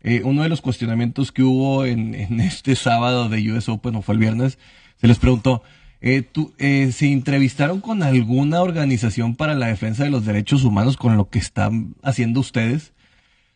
[0.03, 4.03] Eh, uno de los cuestionamientos que hubo en, en este sábado de US Open, o
[4.03, 4.59] fue el viernes,
[5.01, 5.62] se les preguntó,
[6.01, 10.97] eh, tú, eh, ¿se entrevistaron con alguna organización para la defensa de los derechos humanos
[10.97, 12.93] con lo que están haciendo ustedes?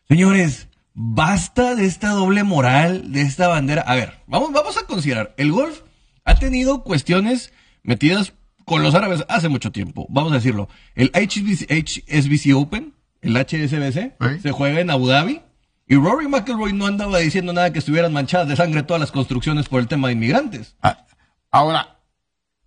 [0.07, 3.81] Señores, basta de esta doble moral, de esta bandera.
[3.81, 5.81] A ver, vamos, vamos a considerar, el golf
[6.23, 7.51] ha tenido cuestiones
[7.83, 8.33] metidas
[8.63, 10.69] con los árabes hace mucho tiempo, vamos a decirlo.
[10.95, 15.41] El HSBC, HSBC Open, el HSBC, se juega en Abu Dhabi.
[15.87, 19.69] Y Rory McIlroy no andaba diciendo nada que estuvieran manchadas de sangre todas las construcciones
[19.69, 20.75] por el tema de inmigrantes.
[20.81, 21.05] Ah,
[21.49, 21.99] Ahora,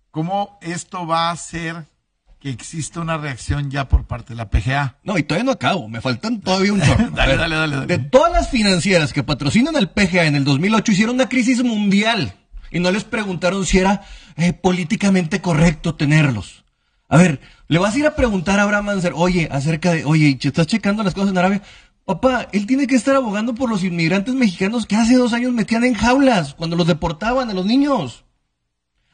[0.09, 1.85] ¿cómo esto va a hacer
[2.39, 4.97] que exista una reacción ya por parte de la PGA?
[5.03, 7.09] No, y todavía no acabo, me faltan todavía un chorro.
[7.13, 7.87] Dale, ver, dale, dale, dale.
[7.87, 12.33] De todas las financieras que patrocinan al PGA en el 2008 hicieron una crisis mundial
[12.71, 14.01] y no les preguntaron si era
[14.35, 16.63] eh, políticamente correcto tenerlos.
[17.07, 20.33] A ver, le vas a ir a preguntar a Abraham Manser, oye, acerca de, oye,
[20.35, 21.61] ¿te ¿estás checando las cosas en Arabia?
[22.11, 25.85] Papá, él tiene que estar abogando por los inmigrantes mexicanos que hace dos años metían
[25.85, 28.25] en jaulas cuando los deportaban a los niños.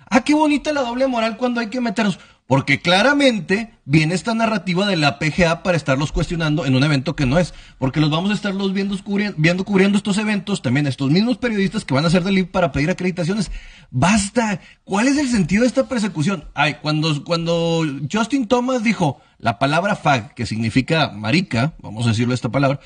[0.10, 2.18] Ah, qué bonita la doble moral cuando hay que meternos.
[2.48, 7.26] Porque claramente viene esta narrativa de la PGA para estarlos cuestionando en un evento que
[7.26, 7.54] no es.
[7.78, 11.38] Porque los vamos a estar los viendo, cubriendo, viendo cubriendo estos eventos, también estos mismos
[11.38, 13.52] periodistas que van a hacer del live para pedir acreditaciones.
[13.92, 14.62] Basta.
[14.86, 16.46] ¿Cuál es el sentido de esta persecución?
[16.54, 22.34] Ay, cuando, cuando Justin Thomas dijo la palabra fag, que significa marica, vamos a decirlo
[22.34, 22.80] esta palabra,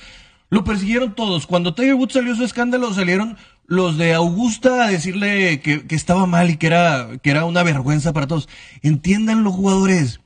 [0.50, 1.46] lo persiguieron todos.
[1.46, 6.50] Cuando Tiger Woods salió su escándalo, salieron los de Augusta a decirle que, estaba mal
[6.50, 8.50] y que era, que era una vergüenza para todos.
[8.82, 10.20] Entiendan los jugadores.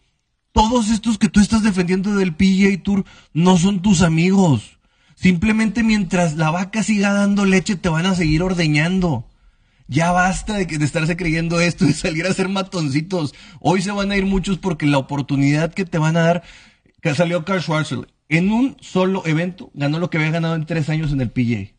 [0.51, 4.79] Todos estos que tú estás defendiendo del PGA Tour no son tus amigos.
[5.15, 9.27] Simplemente mientras la vaca siga dando leche te van a seguir ordeñando.
[9.87, 13.35] Ya basta de, que, de estarse creyendo esto, de salir a ser matoncitos.
[13.59, 16.43] Hoy se van a ir muchos porque la oportunidad que te van a dar,
[17.01, 20.89] que salió Carl Schwarzer, en un solo evento ganó lo que había ganado en tres
[20.89, 21.74] años en el PGA.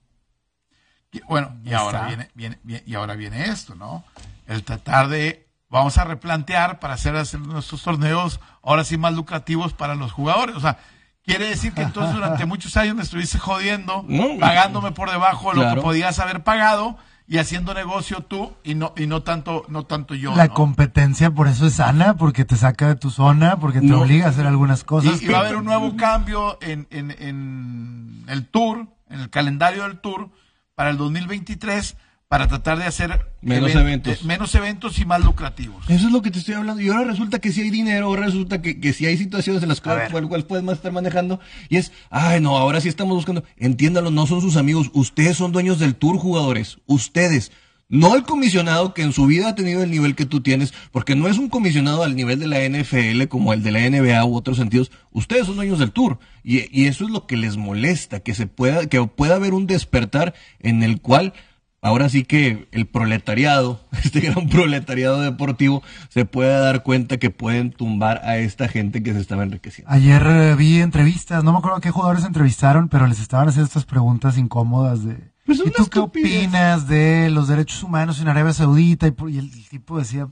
[1.28, 4.04] Bueno, y ahora viene, viene, y ahora viene esto, ¿no?
[4.46, 9.72] El tratar de, vamos a replantear para hacer, hacer nuestros torneos ahora sí más lucrativos
[9.72, 10.56] para los jugadores.
[10.56, 10.78] O sea,
[11.24, 14.04] quiere decir que entonces durante muchos años me estuviste jodiendo,
[14.40, 16.96] pagándome por debajo de lo que podías haber pagado
[17.28, 20.34] y haciendo negocio tú y no y no tanto no tanto yo.
[20.36, 24.26] La competencia por eso es sana, porque te saca de tu zona, porque te obliga
[24.26, 25.20] a hacer algunas cosas.
[25.20, 29.82] Y, va a haber un nuevo cambio en, en, en el tour, en el calendario
[29.82, 30.30] del tour
[30.76, 31.96] para el 2023
[32.28, 34.24] para tratar de hacer menos eventos.
[34.24, 35.88] menos eventos y más lucrativos.
[35.88, 36.82] Eso es lo que te estoy hablando.
[36.82, 39.68] Y ahora resulta que si hay dinero, ahora resulta que, que si hay situaciones en
[39.68, 41.40] las cuales, cuales puedes más estar manejando.
[41.68, 43.44] Y es, ay, no, ahora sí estamos buscando.
[43.56, 44.90] Entiéndalo, no son sus amigos.
[44.92, 46.78] Ustedes son dueños del tour, jugadores.
[46.86, 47.52] Ustedes.
[47.88, 51.14] No el comisionado que en su vida ha tenido el nivel que tú tienes, porque
[51.14, 54.34] no es un comisionado al nivel de la NFL como el de la NBA u
[54.34, 54.90] otros sentidos.
[55.12, 56.18] Ustedes son dueños del tour.
[56.42, 60.34] Y, eso es lo que les molesta, que se pueda, que pueda haber un despertar
[60.58, 61.32] en el cual
[61.80, 67.70] ahora sí que el proletariado, este gran proletariado deportivo, se puede dar cuenta que pueden
[67.70, 69.92] tumbar a esta gente que se estaba enriqueciendo.
[69.92, 73.84] Ayer eh, vi entrevistas, no me acuerdo qué jugadores entrevistaron, pero les estaban haciendo estas
[73.84, 75.35] preguntas incómodas de...
[75.46, 79.06] Pues ¿Y tú qué opinas de los derechos humanos en Arabia Saudita?
[79.06, 80.26] Y, el, tipo decía,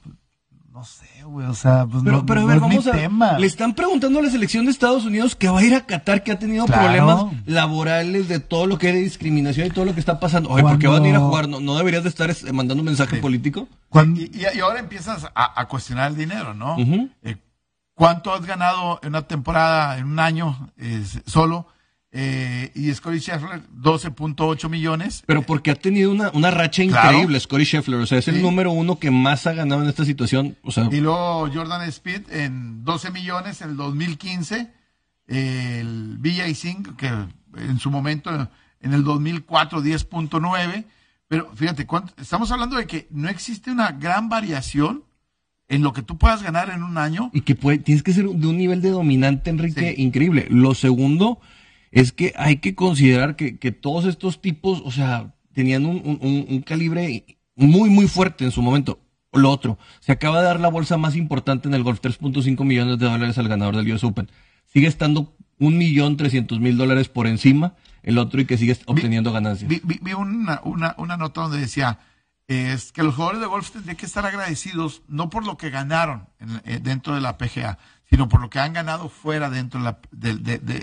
[0.73, 4.19] no sé, güey, o sea, pues pero, pero a ver, vamos a, Le están preguntando
[4.19, 6.67] a la selección de Estados Unidos que va a ir a Qatar, que ha tenido
[6.67, 10.51] problemas laborales de todo lo que hay de discriminación y todo lo que está pasando.
[10.51, 11.49] Oye, ¿por qué van a ir a jugar?
[11.49, 13.69] ¿No, deberías de estar mandando un mensaje político?
[14.17, 16.77] Y, ahora empiezas a, cuestionar el dinero, ¿no?
[17.23, 17.37] Eh,
[17.95, 20.73] ¿Cuánto has ganado en una temporada, en un año
[21.25, 21.69] solo?
[22.17, 25.25] Eh, y Scotty Scheffler 12.8 millones.
[25.27, 28.71] Pero porque ha tenido una, una racha increíble Scotty Scheffler, o sea, es el número
[28.71, 30.57] uno que más ha ganado en esta situación.
[30.63, 34.71] O sea, y luego Jordan Speed en 12 millones en el 2015,
[35.27, 37.11] el BJ Singh, que
[37.57, 38.31] en su momento
[38.81, 40.85] en el 2004 10.9,
[41.27, 41.85] pero fíjate,
[42.19, 45.03] estamos hablando de que no existe una gran variación
[45.67, 47.33] en lo que tú puedas ganar en un año.
[47.33, 50.47] Y que puede, tienes que ser de un nivel de dominante, Enrique, increíble.
[50.49, 51.41] Lo segundo
[51.95, 57.89] es que hay que considerar que, todos estos tipos, o sea, tenían un, calibre muy,
[57.89, 58.99] muy fuerte en su momento.
[59.33, 62.99] Lo otro, se acaba de dar la bolsa más importante en el golf, 3.5 millones
[62.99, 64.29] de dólares al ganador del US Open.
[64.67, 69.33] Sigue estando un millón trescientos mil dólares por encima el otro y que sigue obteniendo
[69.33, 69.71] ganancias.
[69.71, 72.01] Vi, una, una, una, nota donde decía
[72.49, 76.29] es que los jugadores de golf tendrían que estar agradecidos no por lo que ganaron
[76.65, 77.79] eh, dentro de la PGA,
[78.15, 79.99] sino por lo que han ganado fuera dentro de la...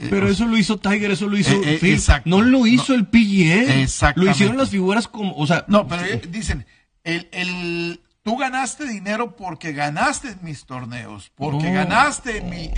[0.10, 4.12] Pero eso lo hizo Tiger, eso lo hizo eh, eh, No lo hizo el PGA.
[4.16, 5.34] Lo hicieron las figuras como...
[5.38, 6.66] O sea, no, pero dicen,
[7.06, 12.70] el, el, tú ganaste dinero porque ganaste en mis torneos, porque ganaste en mi...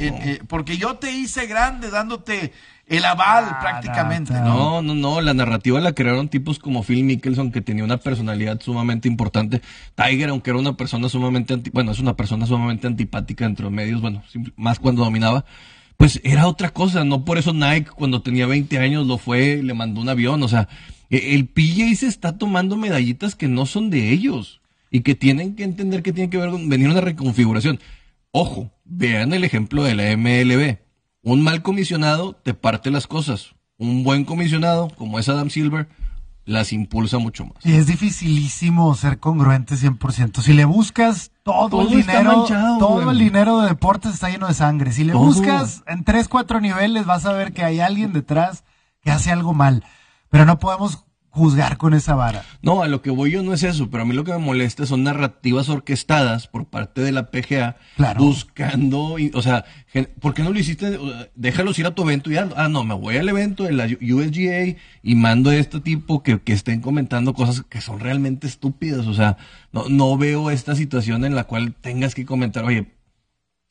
[0.48, 2.54] porque yo te hice grande dándote
[2.88, 4.34] el aval ah, prácticamente.
[4.34, 8.60] No, no, no, la narrativa la crearon tipos como Phil Mickelson, que tenía una personalidad
[8.62, 9.62] sumamente importante.
[9.96, 14.02] Tiger, aunque era una persona sumamente, bueno, es una persona sumamente antipática entre los medios,
[14.02, 14.22] bueno,
[14.58, 15.46] más cuando dominaba,
[15.98, 17.06] pues era otra cosa.
[17.06, 20.44] No por eso Nike, cuando tenía 20 años, lo fue, le mandó un avión.
[20.44, 20.68] O sea,
[21.10, 25.56] e, el PJ se está tomando medallitas que no son de ellos y que tienen
[25.56, 27.80] que entender que tiene que ver con venir una reconfiguración.
[28.32, 30.83] Ojo, vean el ejemplo de la MLB
[31.24, 33.56] un mal comisionado te parte las cosas.
[33.78, 35.88] Un buen comisionado, como es Adam Silver,
[36.46, 37.66] las impulsa mucho más.
[37.66, 40.42] Y es dificilísimo ser congruente 100%.
[40.42, 42.46] Si le buscas todo, el dinero,
[42.80, 44.92] todo el dinero de deportes está lleno de sangre.
[44.92, 48.64] Si le buscas en tres, cuatro niveles, vas a ver que hay alguien detrás
[49.02, 49.84] que hace algo mal.
[50.30, 51.06] Pero no podemos
[51.36, 52.46] juzgar con esa vara.
[52.62, 54.38] No, a lo que voy yo no es eso, pero a mí lo que me
[54.38, 58.20] molesta son narrativas orquestadas por parte de la PGA Claro.
[58.24, 59.66] buscando, y- o sea,
[60.22, 61.00] ¿por qué no lo hiciste?
[61.34, 63.86] Déjalos ir a tu evento y ya, ah, no, me voy al evento de la
[63.86, 69.08] USGA y mando a este tipo que, que estén comentando cosas que son realmente estúpidas,
[69.08, 69.38] o sea,
[69.72, 72.94] no, no veo esta situación en la cual tengas que comentar, oye,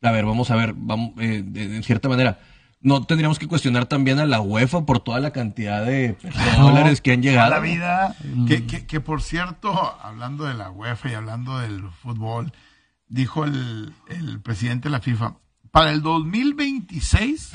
[0.02, 2.40] a ver, vamos a ver, vamos, eh, de, de cierta manera,
[2.82, 6.16] no tendríamos que cuestionar también a la UEFA por toda la cantidad de
[6.58, 7.50] dólares que han llegado.
[7.50, 8.16] La vida.
[8.46, 12.52] Que, que, que, por cierto, hablando de la UEFA y hablando del fútbol,
[13.08, 15.36] dijo el, el presidente de la FIFA,
[15.70, 17.52] para el 2026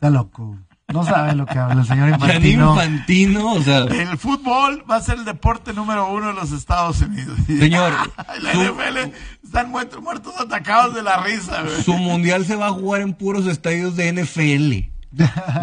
[0.00, 0.56] Está loco.
[0.92, 2.70] No sabe lo que habla el señor Infantino.
[2.74, 7.00] Infantino, o sea, el fútbol va a ser el deporte número uno de los Estados
[7.00, 7.38] Unidos.
[7.46, 7.92] Señor,
[8.42, 9.12] la su- NFL
[9.44, 11.62] están muertos, muertos atacados de la risa.
[11.62, 11.82] güey.
[11.82, 14.90] su mundial se va a jugar en puros estadios de NFL.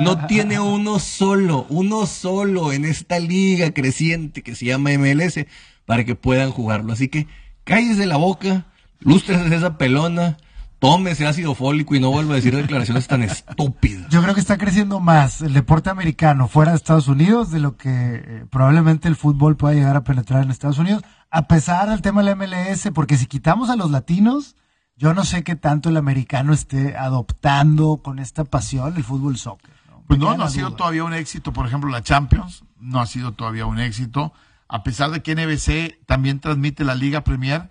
[0.01, 5.45] No tiene uno solo, uno solo en esta liga creciente que se llama MLS
[5.85, 6.91] para que puedan jugarlo.
[6.93, 7.27] Así que
[7.63, 8.65] cállese la boca,
[8.99, 10.37] lústrese esa pelona,
[10.79, 14.09] tómese ácido fólico y no vuelva a decir declaraciones tan estúpidas.
[14.09, 17.77] Yo creo que está creciendo más el deporte americano fuera de Estados Unidos de lo
[17.77, 22.01] que eh, probablemente el fútbol pueda llegar a penetrar en Estados Unidos, a pesar del
[22.01, 24.55] tema de la MLS, porque si quitamos a los latinos,
[24.95, 29.73] yo no sé qué tanto el americano esté adoptando con esta pasión el fútbol soccer.
[29.89, 30.03] ¿no?
[30.07, 30.77] Pues no, no ha sido duda.
[30.77, 31.53] todavía un éxito.
[31.53, 34.33] Por ejemplo, la Champions no ha sido todavía un éxito.
[34.67, 37.69] A pesar de que NBC también transmite la Liga Premier,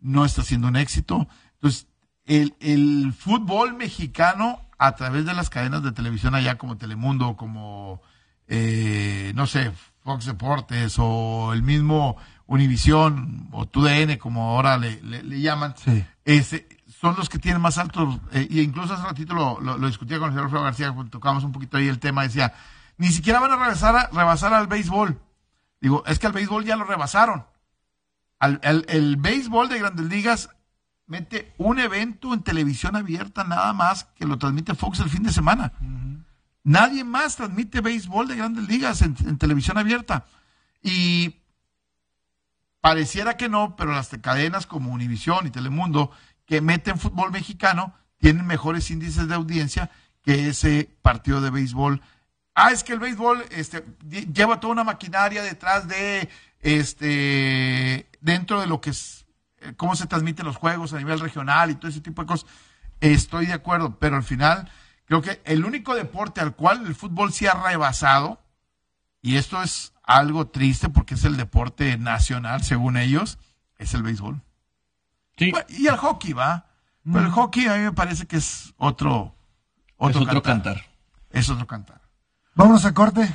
[0.00, 1.28] no está siendo un éxito.
[1.54, 1.88] Entonces,
[2.26, 8.02] el, el fútbol mexicano a través de las cadenas de televisión allá como Telemundo, como,
[8.48, 9.72] eh, no sé,
[10.04, 16.04] Fox Deportes o el mismo Univisión o TUDN, como ahora le, le- le llaman, Sí.
[16.24, 16.68] ese,
[17.00, 20.18] son los que tienen más altos, eh, y incluso hace ratito lo, lo, lo discutía
[20.18, 22.54] con el señor Alfredo García, cuando tocábamos un poquito ahí el tema, decía,
[22.98, 25.20] ni siquiera van a rebasar, a- rebasar al béisbol.
[25.80, 27.44] Digo, es que al béisbol ya lo rebasaron.
[28.38, 30.50] Al, al- el béisbol de grandes ligas
[31.06, 35.32] mete un evento en televisión abierta nada más que lo transmite Fox el fin de
[35.32, 35.72] semana.
[36.64, 40.26] Nadie más transmite béisbol de grandes ligas en, en televisión abierta.
[40.82, 41.36] Y
[42.80, 46.10] pareciera que no, pero las cadenas como Univisión y Telemundo
[46.44, 49.90] que meten fútbol mexicano tienen mejores índices de audiencia
[50.22, 52.00] que ese partido de béisbol.
[52.54, 56.28] Ah, es que el béisbol este, lle- lleva toda una maquinaria detrás de,
[56.60, 59.15] este, dentro de lo que es,
[59.74, 62.48] cómo se transmiten los juegos a nivel regional y todo ese tipo de cosas.
[63.00, 64.70] Estoy de acuerdo, pero al final
[65.06, 68.40] creo que el único deporte al cual el fútbol se ha rebasado,
[69.22, 73.38] y esto es algo triste porque es el deporte nacional, según ellos,
[73.78, 74.40] es el béisbol.
[75.36, 76.66] Sí, Y el hockey, va.
[77.04, 79.34] Pero el hockey a mí me parece que es otro,
[79.98, 80.84] es otro, otro cantar.
[81.30, 82.00] Es otro cantar.
[82.54, 83.32] Vámonos a corte.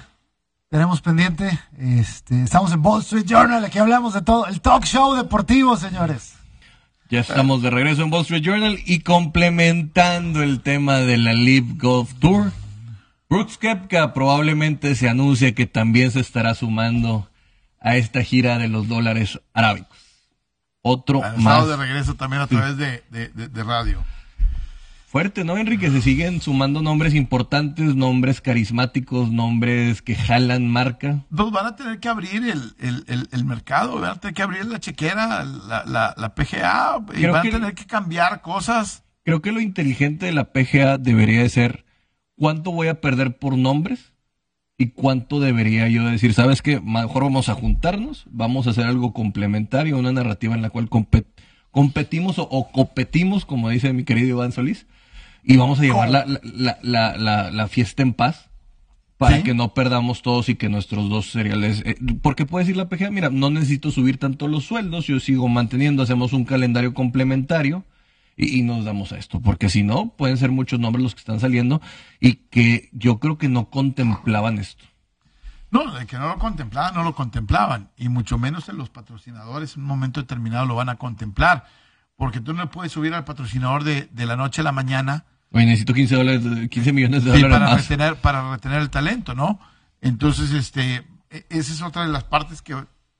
[0.71, 1.59] Tenemos pendiente.
[1.77, 3.65] Este, estamos en Wall Street Journal.
[3.65, 4.47] Aquí hablamos de todo.
[4.47, 6.35] El talk show deportivo, señores.
[7.09, 11.73] Ya estamos de regreso en Wall Street Journal y complementando el tema de la Live
[11.75, 12.53] Golf Tour.
[13.29, 17.29] Brooks Koepka probablemente se anuncia que también se estará sumando
[17.81, 19.97] a esta gira de los dólares arábicos.
[20.81, 24.01] Otro Han más de regreso también a través de, de- de- de radio.
[25.11, 25.89] Fuerte, ¿no, Enrique?
[25.91, 31.25] Se siguen sumando nombres importantes, nombres carismáticos, nombres que jalan marca.
[31.35, 34.41] Pues van a tener que abrir el, el- el- el mercado, van a tener que
[34.43, 38.41] abrir la chequera, la, la- la PGA, y Creo van que- a tener que cambiar
[38.41, 39.03] cosas.
[39.25, 41.85] Creo que lo inteligente de la PGA debería de ser
[42.37, 44.13] cuánto voy a perder por nombres
[44.77, 46.79] y cuánto debería yo decir, ¿sabes qué?
[46.79, 51.27] Mejor vamos a juntarnos, vamos a hacer algo complementario, una narrativa en la cual compet-
[51.69, 54.87] competimos o, o competimos, como dice mi querido Iván Solís,
[55.43, 56.77] y vamos a llevar la, la-
[57.17, 58.49] la- la- fiesta en paz
[59.17, 59.43] para Sí.
[59.43, 61.83] que no perdamos todos y que nuestros dos seriales...
[61.85, 65.47] eh, porque puede decir la PGA, mira, no necesito subir tanto los sueldos, yo sigo
[65.47, 67.85] manteniendo, hacemos un calendario complementario
[68.35, 71.19] y, y nos damos a esto, porque si no, pueden ser muchos nombres los que
[71.19, 71.81] están saliendo
[72.19, 74.83] y que yo creo que no contemplaban esto.
[75.69, 77.91] No, de que no lo contemplaban, no lo contemplaban.
[77.97, 81.65] Y mucho menos en los patrocinadores en un momento determinado lo van a contemplar.
[82.17, 85.65] Porque tú no puedes subir al patrocinador de, de la noche a la mañana Oye,
[85.65, 87.81] necesito 15, dólares, 15 millones de Sí, dólares para más.
[87.89, 89.59] retener, para retener el talento, ¿no?
[89.99, 92.75] Entonces, este, e- esa es otra de las partes que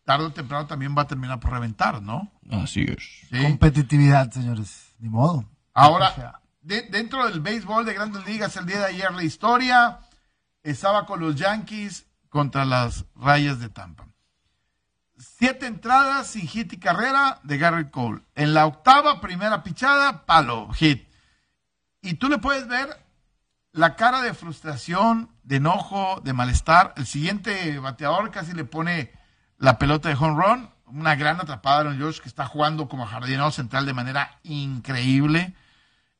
[0.06, 2.32] tarde o temprano también va a terminar por reventar, ¿no?
[2.52, 2.98] Así es.
[3.30, 3.44] Sí.
[3.44, 4.94] Competitividad, señores.
[5.00, 5.46] Ni modo.
[5.74, 10.00] Ahora, de- dentro del béisbol de grandes ligas, el día de ayer la historia
[10.63, 14.08] estaba con los Yankees contra las Rayas de Tampa.
[15.17, 18.21] Siete entradas sin hit y carrera de Garrett Cole.
[18.36, 21.08] En la octava, primera pichada, palo, hit.
[22.02, 22.89] Y tú le puedes ver
[23.73, 26.93] la cara de frustración, de enojo, de malestar.
[26.97, 29.12] El siguiente bateador casi le pone
[29.58, 30.69] la pelota de home run.
[30.85, 35.54] Una gran atrapada de Aaron George que está jugando como jardinero central de manera increíble.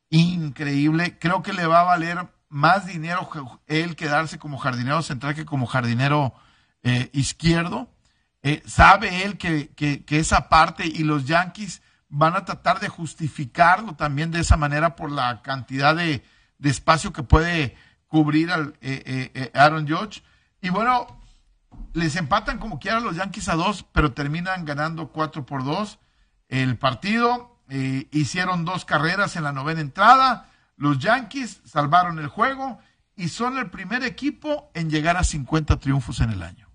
[0.10, 1.18] Increíble.
[1.20, 3.30] Creo que le va a valer más dinero
[3.68, 6.34] él quedarse como jardinero central que como jardinero
[6.84, 7.90] eh, izquierdo.
[8.44, 11.82] Eh, sabe él que, que, esa parte y los Yankees
[12.12, 16.24] van a tratar de justificarlo también de esa manera por la cantidad de,
[16.60, 17.76] de espacio que puede
[18.08, 20.22] cubrir al eh, Aaron George.
[20.62, 21.08] Y bueno,
[21.94, 25.98] les empatan como quiera los Yankees a dos, pero terminan ganando cuatro por dos
[26.50, 27.58] el partido.
[28.12, 30.52] hicieron dos carreras en la novena entrada
[30.82, 32.80] los Yankees salvaron el juego
[33.16, 36.71] y son el primer equipo en llegar a 50 triunfos en el año.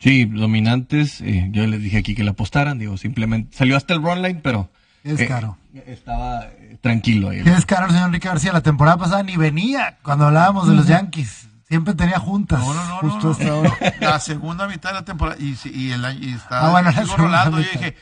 [0.00, 1.20] Sí, dominantes.
[1.20, 4.40] Eh, yo les dije aquí que le apostaran, digo, simplemente salió hasta el run line,
[4.42, 4.70] pero
[5.02, 5.58] es eh, caro.
[5.86, 7.40] Estaba eh, tranquilo ahí.
[7.40, 8.52] Es caro el señor Enrique García.
[8.52, 11.48] La temporada pasada ni venía cuando hablábamos de los Yankees.
[11.66, 12.60] Siempre tenía juntas.
[12.60, 13.20] No, no, no.
[13.20, 13.36] Justo
[14.00, 15.36] La segunda mitad de la temporada.
[15.38, 17.60] Y, y, el, y está ah, bueno, rolando.
[17.60, 17.96] Yo dije,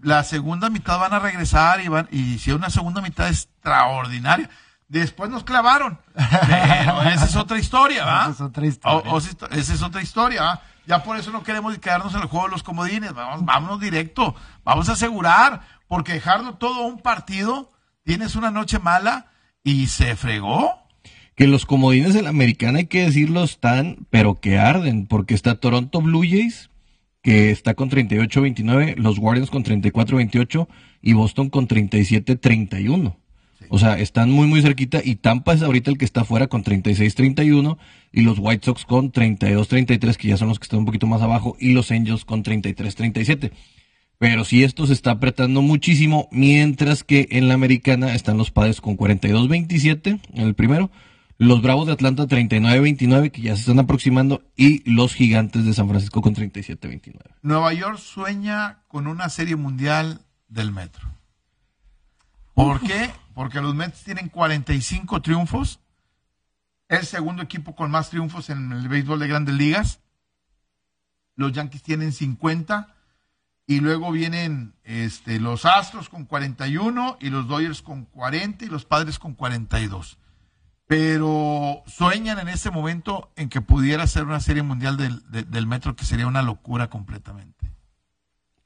[0.00, 2.08] la segunda mitad van a regresar y van.
[2.10, 4.48] Y si una segunda mitad extraordinaria.
[4.88, 5.98] Después nos clavaron.
[6.14, 8.22] Pero esa es otra historia, ¿va?
[8.24, 9.12] Esa es otra historia.
[9.52, 10.62] esa es otra historia, ¿va?
[10.86, 13.12] Ya por eso no queremos quedarnos en el juego de los comodines.
[13.12, 14.34] Vamos, vámonos directo.
[14.64, 15.62] Vamos a asegurar.
[15.86, 17.70] Porque dejarlo todo un partido,
[18.04, 19.26] tienes una noche mala
[19.62, 20.74] y se fregó.
[21.36, 25.06] Que los comodines de la americana, hay que decirlo, están, pero que arden.
[25.06, 26.70] Porque está Toronto Blue Jays,
[27.22, 30.66] que está con 38-29, los Guardians con 34-28
[31.02, 33.16] y Boston con 37-31.
[33.68, 36.64] O sea, están muy, muy cerquita y Tampa es ahorita el que está afuera con
[36.64, 37.78] 36-31
[38.12, 41.22] y los White Sox con 32-33, que ya son los que están un poquito más
[41.22, 43.52] abajo, y los Angels con 33-37.
[44.18, 48.80] Pero sí, esto se está apretando muchísimo, mientras que en la americana están los Padres
[48.80, 50.90] con 42-27 en el primero,
[51.38, 55.88] los Bravos de Atlanta 39-29, que ya se están aproximando, y los Gigantes de San
[55.88, 57.16] Francisco con 37-29.
[57.42, 61.08] Nueva York sueña con una serie mundial del Metro.
[62.54, 63.10] ¿Por qué?
[63.34, 65.80] Porque los Mets tienen 45 triunfos,
[66.92, 70.00] el segundo equipo con más triunfos en el béisbol de grandes ligas.
[71.34, 72.94] Los Yankees tienen 50
[73.66, 78.84] y luego vienen este, los Astros con 41 y los Dodgers con 40 y los
[78.84, 80.18] Padres con 42.
[80.86, 85.96] Pero sueñan en ese momento en que pudiera ser una serie mundial del, del Metro
[85.96, 87.72] que sería una locura completamente.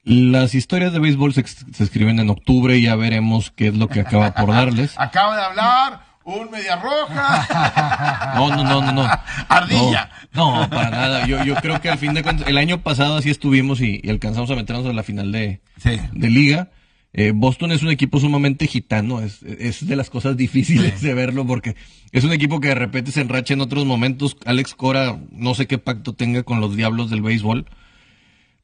[0.03, 4.01] Las historias de béisbol se, escriben en octubre y ya veremos qué es lo que
[4.01, 4.95] acaba por darles.
[4.97, 7.47] Acaba de hablar un media roja.
[8.35, 9.09] No, no, no, no, no.
[9.47, 10.11] Ardilla.
[10.33, 11.25] No, para nada.
[11.25, 14.51] Yo, yo creo que al fin de cuentas, el año pasado así estuvimos y, alcanzamos
[14.51, 16.69] a meternos a la final de, de liga.
[17.13, 21.47] Eh, Boston es un equipo sumamente gitano, es, es de las cosas difíciles de verlo
[21.47, 21.75] porque
[22.11, 24.37] es un equipo que de repente se enracha en otros momentos.
[24.45, 27.65] Alex Cora, no sé qué pacto tenga con los diablos del béisbol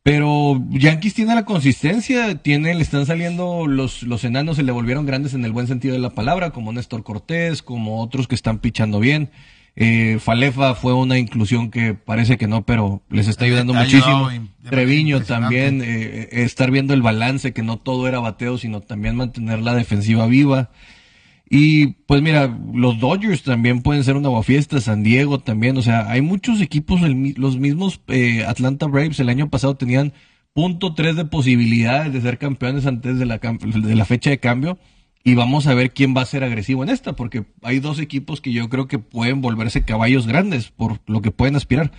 [0.03, 5.05] pero Yankees tiene la consistencia, tiene, le están saliendo los, los enanos, se le volvieron
[5.05, 8.59] grandes en el buen sentido de la palabra, como Néstor Cortés, como otros que están
[8.59, 9.31] pichando bien.
[9.75, 14.29] Eh, Falefa fue una inclusión que parece que no, pero les está ayudando muchísimo.
[14.69, 19.15] Treviño también, eh, eh, estar viendo el balance, que no todo era bateo, sino también
[19.15, 20.69] mantener la defensiva viva.
[21.55, 26.09] Y pues mira, los Dodgers también pueden ser una fiesta, San Diego también, o sea,
[26.09, 30.13] hay muchos equipos, los mismos eh, Atlanta Braves el año pasado tenían
[30.53, 34.79] punto tres de posibilidades de ser campeones antes de la, de la fecha de cambio
[35.23, 38.41] y vamos a ver quién va a ser agresivo en esta, porque hay dos equipos
[38.41, 41.91] que yo creo que pueden volverse caballos grandes por lo que pueden aspirar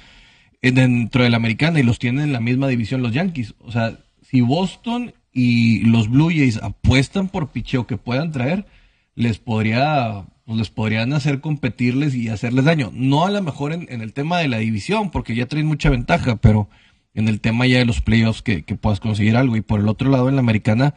[0.62, 3.54] dentro de la americana y los tienen en la misma división los Yankees.
[3.60, 8.66] O sea, si Boston y los Blue Jays apuestan por picheo que puedan traer,
[9.14, 12.90] les podría pues les podrían hacer competirles y hacerles daño.
[12.92, 16.36] No a lo mejor en, el tema de la división, porque ya traen mucha ventaja,
[16.36, 16.68] pero
[17.14, 19.56] en el tema ya de los playoffs que, que puedas conseguir algo.
[19.56, 20.94] Y por el otro lado, en la americana,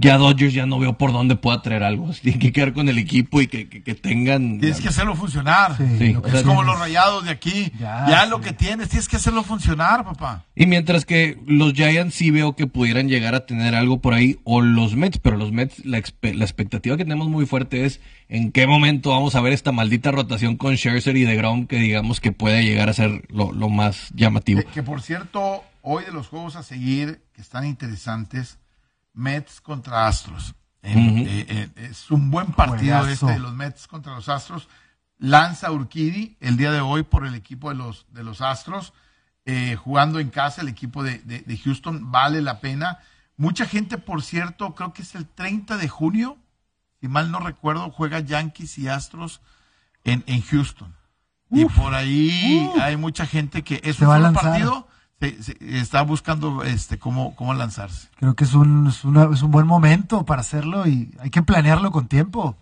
[0.00, 2.10] ya Dodgers ya no veo por dónde pueda traer algo.
[2.22, 4.60] Tiene que quedar con el equipo y que, que, tengan.
[4.60, 5.76] Tienes que hacerlo funcionar.
[5.80, 7.72] es como los rayados de aquí.
[7.80, 10.44] Ya, lo que tienes, tienes que hacerlo funcionar, papá.
[10.54, 14.38] Y mientras que los Giants sí veo que pudieran llegar a tener algo por ahí,
[14.44, 18.52] o los Mets, pero los Mets, la, la expectativa que tenemos muy fuerte es en
[18.52, 22.30] qué momento vamos a ver esta maldita rotación con Scherzer y DeGrom que digamos que
[22.30, 24.62] puede llegar a ser lo, lo más llamativo.
[24.72, 28.58] que por cierto, hoy de los juegos a seguir, que están interesantes
[29.18, 30.54] Mets contra Astros.
[30.82, 34.68] Eh, eh, es un buen partido este de los Mets contra los Astros.
[35.18, 38.94] Lanza Urquidi el día de hoy por el equipo de los, de los Astros,
[39.44, 43.00] eh, jugando en casa el equipo de, Houston, vale la pena.
[43.36, 46.38] Mucha gente, por cierto, creo que es el 30 de junio,
[47.00, 49.40] si mal no recuerdo, juega Yankees y Astros
[50.04, 50.94] en, en Houston.
[51.50, 54.87] y por ahí hay mucha gente que es un solo partido,
[55.20, 58.08] se- se- está buscando este cómo, cómo lanzarse.
[58.16, 61.42] Creo que es un, es, una- es un buen momento para hacerlo y hay que
[61.42, 62.56] planearlo con tiempo.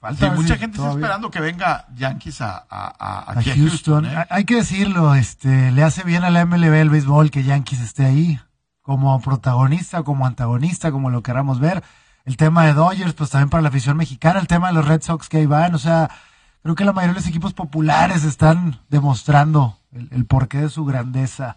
[0.00, 3.54] Falta Sí, mucha gente está todavía- esperando que venga Yankees a, a- a- aquí a
[3.56, 4.04] Houston.
[4.04, 4.06] Houston.
[4.06, 4.16] ¿eh?
[4.16, 7.80] Hay- Hay que decirlo, este, le hace bien a la MLB el béisbol que Yankees
[7.80, 8.38] esté ahí,
[8.80, 11.82] como protagonista, como antagonista, como lo queramos ver.
[12.24, 15.02] El tema de Dodgers, pues también para la afición mexicana, el tema de los Red
[15.02, 16.08] Sox que ahí van, o sea,
[16.62, 20.84] creo que la mayoría de los equipos populares están demostrando el, el porqué de su
[20.84, 21.56] grandeza.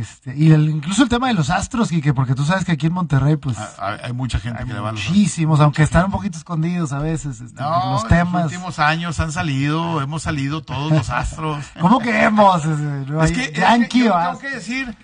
[0.00, 2.86] Este, y el- incluso el tema de los Astros, Quique, porque tú sabes que aquí
[2.86, 6.06] en Monterrey, pues, Ah, Hay, hay mucha gente hay que le va muchísimos, aunque están
[6.06, 8.44] un poquito escondidos a veces, este, No, los en temas.
[8.44, 11.64] los últimos años han salido, hemos salido todos los astros.
[11.80, 12.64] ¿Cómo que hemos?
[12.64, 12.82] Este,
[13.12, 14.96] no Es que, es que Yankee yo o tengo que decir,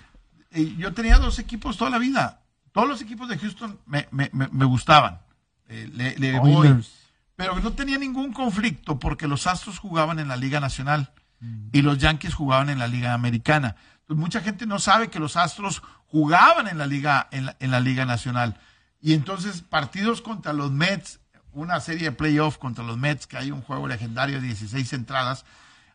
[0.51, 2.41] eh, yo tenía dos equipos toda la vida.
[2.71, 5.19] Todos los equipos de Houston me, me- me- me gustaban.
[5.67, 6.83] Eh, le, le voy.
[7.35, 11.11] Pero no tenía ningún conflicto porque los Astros jugaban en la Liga Nacional
[11.41, 11.69] Mm.
[11.71, 13.75] y los Yankees jugaban en la Liga Americana.
[14.09, 17.69] Entonces, mucha gente no sabe que los Astros jugaban en la Liga, en la, en
[17.69, 18.59] la Liga Nacional.
[18.99, 21.19] Y entonces, partidos contra los Mets,
[21.53, 25.45] una serie de playoff contra los Mets, que hay un juego legendario de 16 entradas,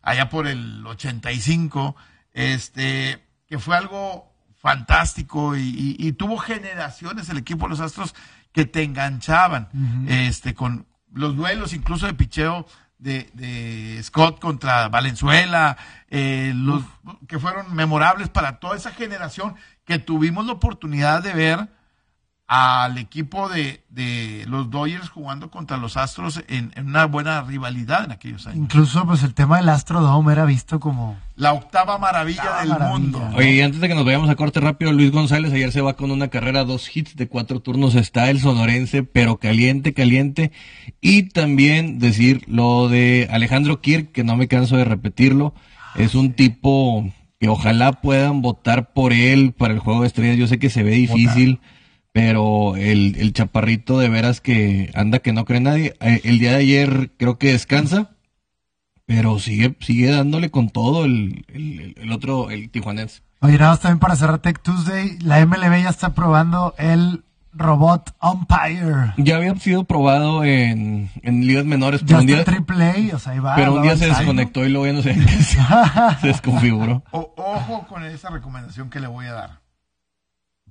[0.00, 1.96] allá por el 85,
[2.32, 8.14] este, que fue algo fantástico y, y- y tuvo generaciones el equipo de los Astros
[8.52, 9.68] que te enganchaban
[10.08, 12.64] este, con los duelos incluso de picheo
[12.98, 15.76] de, de Scott contra Valenzuela,
[16.08, 16.82] eh, los
[17.28, 21.68] que fueron memorables para toda esa generación que tuvimos la oportunidad de ver
[22.46, 28.04] al equipo de, de los Dodgers jugando contra los Astros en, en una buena rivalidad
[28.04, 28.58] en aquellos años.
[28.58, 32.98] Incluso pues el tema del Astrodome era visto como La octava maravilla Octava del maravilla.
[32.98, 33.30] mundo.
[33.34, 35.94] Oye, y antes de que nos vayamos a corte rápido, Luis González ayer se va
[35.94, 37.94] con una carrera, dos hits de cuatro turnos.
[37.94, 40.52] Está el sonorense, pero caliente, caliente.
[41.00, 45.54] Y también decir lo de Alejandro Kirk, que no me canso de repetirlo.
[45.94, 50.36] Es un tipo que ojalá puedan votar por él para el juego de estrellas.
[50.36, 51.60] Yo sé que se ve difícil,
[52.14, 55.96] pero el, el chaparrito de veras que anda que no cree nadie.
[56.00, 58.12] Eh, El día de ayer creo que descansa.
[59.04, 61.44] Pero sigue, sigue dándole con todo el,
[61.98, 63.20] el, otro, el tijuanense.
[63.40, 68.14] Oye, nada más también para cerrar Tech Tuesday, la MLB ya está probando el robot
[68.22, 69.12] Umpire.
[69.18, 73.10] Ya había sido probado en, en ligas menores, Ya pero un está día, en Triple
[73.12, 73.56] A, o sea, ahí va.
[73.56, 75.42] pero un día se desconectó y luego ya no sé se,
[76.20, 77.02] se desconfiguró.
[77.10, 79.63] O- ojo con esa recomendación que le voy a dar.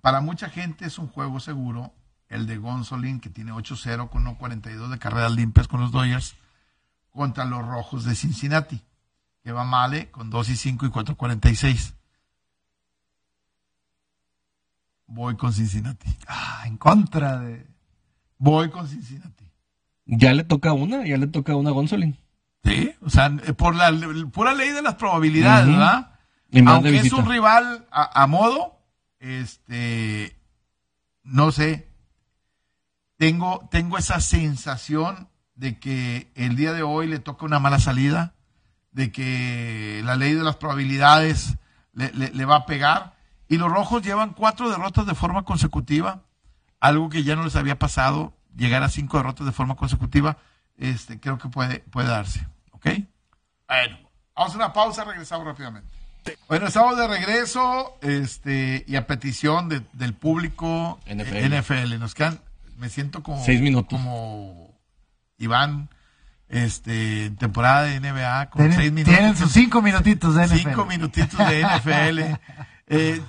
[0.03, 1.93] Para mucha gente es un juego seguro
[2.27, 6.35] el de Gonsolin, que tiene 8-0 con 1.42 de carreras limpias con los Dodgers,
[7.09, 8.81] contra los Rojos de Cincinnati,
[9.45, 11.93] que va Male con 2 y 5 y 4.46.
[15.07, 16.13] Voy con Cincinnati.
[16.27, 17.65] Ah, en contra de...
[18.37, 19.49] Voy con Cincinnati.
[20.05, 22.17] Ya le toca una, ya le toca una a Gonzolin.
[22.65, 23.89] Sí, o sea, por la
[24.33, 25.65] pura ley de las probabilidades.
[25.65, 26.19] ¿verdad?
[26.65, 28.72] Aunque es un rival a, a modo,
[29.23, 30.37] este,
[31.23, 31.87] no sé,
[33.17, 38.33] tengo, tengo esa sensación de que el día de hoy le toca una mala salida,
[38.91, 41.55] de que la ley de las probabilidades
[41.93, 43.15] le, le- va a pegar,
[43.47, 46.23] y los rojos llevan cuatro derrotas de forma consecutiva,
[46.79, 50.37] algo que ya no les había pasado, llegar a cinco derrotas de forma consecutiva,
[50.77, 52.87] este, creo que puede, puede darse, ¿ok?
[53.67, 53.97] Bueno,
[54.35, 55.89] vamos a una pausa, regresamos rápidamente.
[56.47, 61.45] Bueno, estamos de regreso, este, y a petición de- del público NFL.
[61.57, 61.99] NFL.
[61.99, 62.39] Nos quedan,
[62.77, 63.99] me siento como, Seis minutos.
[63.99, 64.73] como
[65.37, 65.89] Iván,
[66.49, 69.15] este, en temporada de NBA, con Tienen, seis minutos.
[69.15, 70.69] tienen sus cinco minutitos de NFL.
[70.69, 72.19] Cinco minutitos de NFL.
[72.87, 73.21] Eh,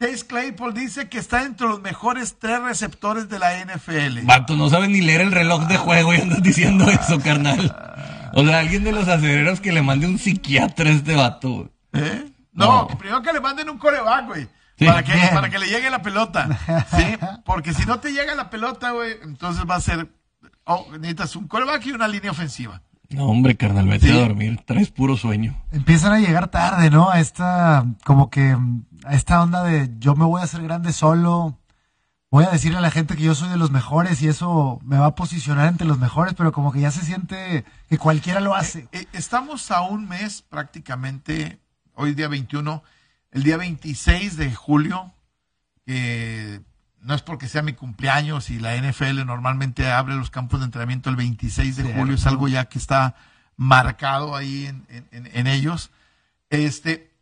[0.00, 4.24] Chase Claypool dice que está entre los mejores tres receptores de la NFL.
[4.24, 7.76] Vato, no sabe ni leer el reloj de juego y andas diciendo eso, carnal.
[8.32, 11.70] O sea, alguien de los aceleros que le mande un psiquiatra a este vato.
[11.98, 12.32] ¿Eh?
[12.52, 12.86] No, No.
[12.88, 14.48] que primero que le manden un coreback, güey.
[14.78, 14.84] Sí.
[14.86, 15.30] Para, que, Bien.
[15.32, 16.48] para que le llegue la pelota.
[16.96, 17.16] ¿Sí?
[17.46, 20.10] Porque si no te llega la pelota, güey, entonces va a ser.
[20.64, 22.82] Oh, necesitas un coreback y una línea ofensiva.
[23.08, 24.12] No, hombre, carnal, vete Sí.
[24.16, 24.60] a dormir.
[24.66, 25.56] Traes puro sueño.
[25.70, 27.08] Empiezan a llegar tarde, ¿no?
[27.08, 28.56] A esta, como que,
[29.04, 31.56] a esta onda de yo me voy a hacer grande solo,
[32.32, 34.98] voy a decirle a la gente que yo soy de los mejores y eso me
[34.98, 38.56] va a posicionar entre los mejores, pero como que ya se siente que cualquiera lo
[38.56, 38.88] hace.
[38.90, 41.60] Eh, estamos a un mes prácticamente,
[41.96, 42.82] hoy día 21,
[43.32, 45.12] el día 26 de julio,
[45.84, 46.60] que
[47.00, 51.10] no es porque sea mi cumpleaños y la NFL normalmente abre los campos de entrenamiento
[51.10, 53.14] el 26 de julio, es algo ya que está
[53.56, 55.90] marcado ahí en, en- en- en ellos.
[56.50, 57.12] Este,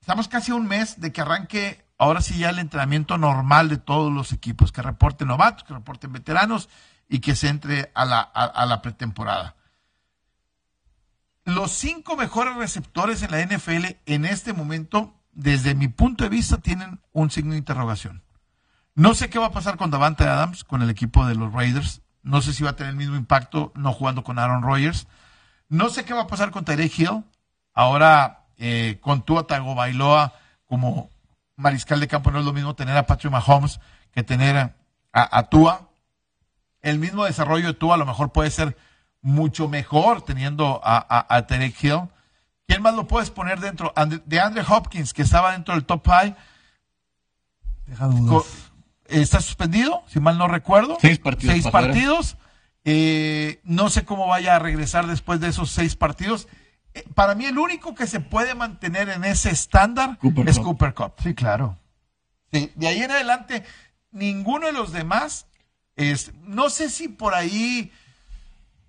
[0.00, 3.76] estamos casi a un mes de que arranque ahora sí ya el entrenamiento normal de
[3.78, 6.68] todos los equipos, que reporten novatos, que reporten veteranos
[7.08, 9.56] y que se entre a la, a- a la pretemporada.
[11.44, 16.58] Los cinco mejores receptores en la NFL en este momento, desde mi punto de vista,
[16.58, 18.22] tienen un signo de interrogación.
[18.94, 22.02] No sé qué va a pasar con Davante Adams, con el equipo de los Raiders.
[22.22, 25.06] No sé si va a tener el mismo impacto no jugando con Aaron Rodgers.
[25.68, 27.24] No sé qué va a pasar con Tyreek Hill.
[27.74, 30.32] Ahora, eh, con Tua Tagovailoa
[30.66, 31.10] como
[31.56, 33.80] mariscal de campo, no es lo mismo tener a Patrick Mahomes
[34.12, 34.74] que tener a,
[35.12, 35.90] a Tua.
[36.80, 38.76] El mismo desarrollo de Tua a lo mejor puede ser
[39.24, 42.02] mucho mejor teniendo a, a, a Tarek Hill.
[42.68, 43.92] ¿Quién más lo puedes poner dentro?
[44.26, 46.36] De Andre Hopkins, que estaba dentro del top 5.
[47.86, 48.44] Deja dudas.
[49.06, 50.96] Está suspendido, si mal no recuerdo.
[51.00, 51.52] Seis partidos.
[51.52, 52.36] Seis partidos.
[52.84, 56.48] Eh, no sé cómo vaya a regresar después de esos seis partidos.
[56.92, 60.64] Eh, para mí el único que se puede mantener en ese estándar Cooper es Cup.
[60.64, 61.12] Cooper Cup.
[61.22, 61.78] Sí, claro.
[62.52, 63.64] Sí, de ahí en adelante,
[64.10, 65.46] ninguno de los demás,
[65.96, 67.90] es, no sé si por ahí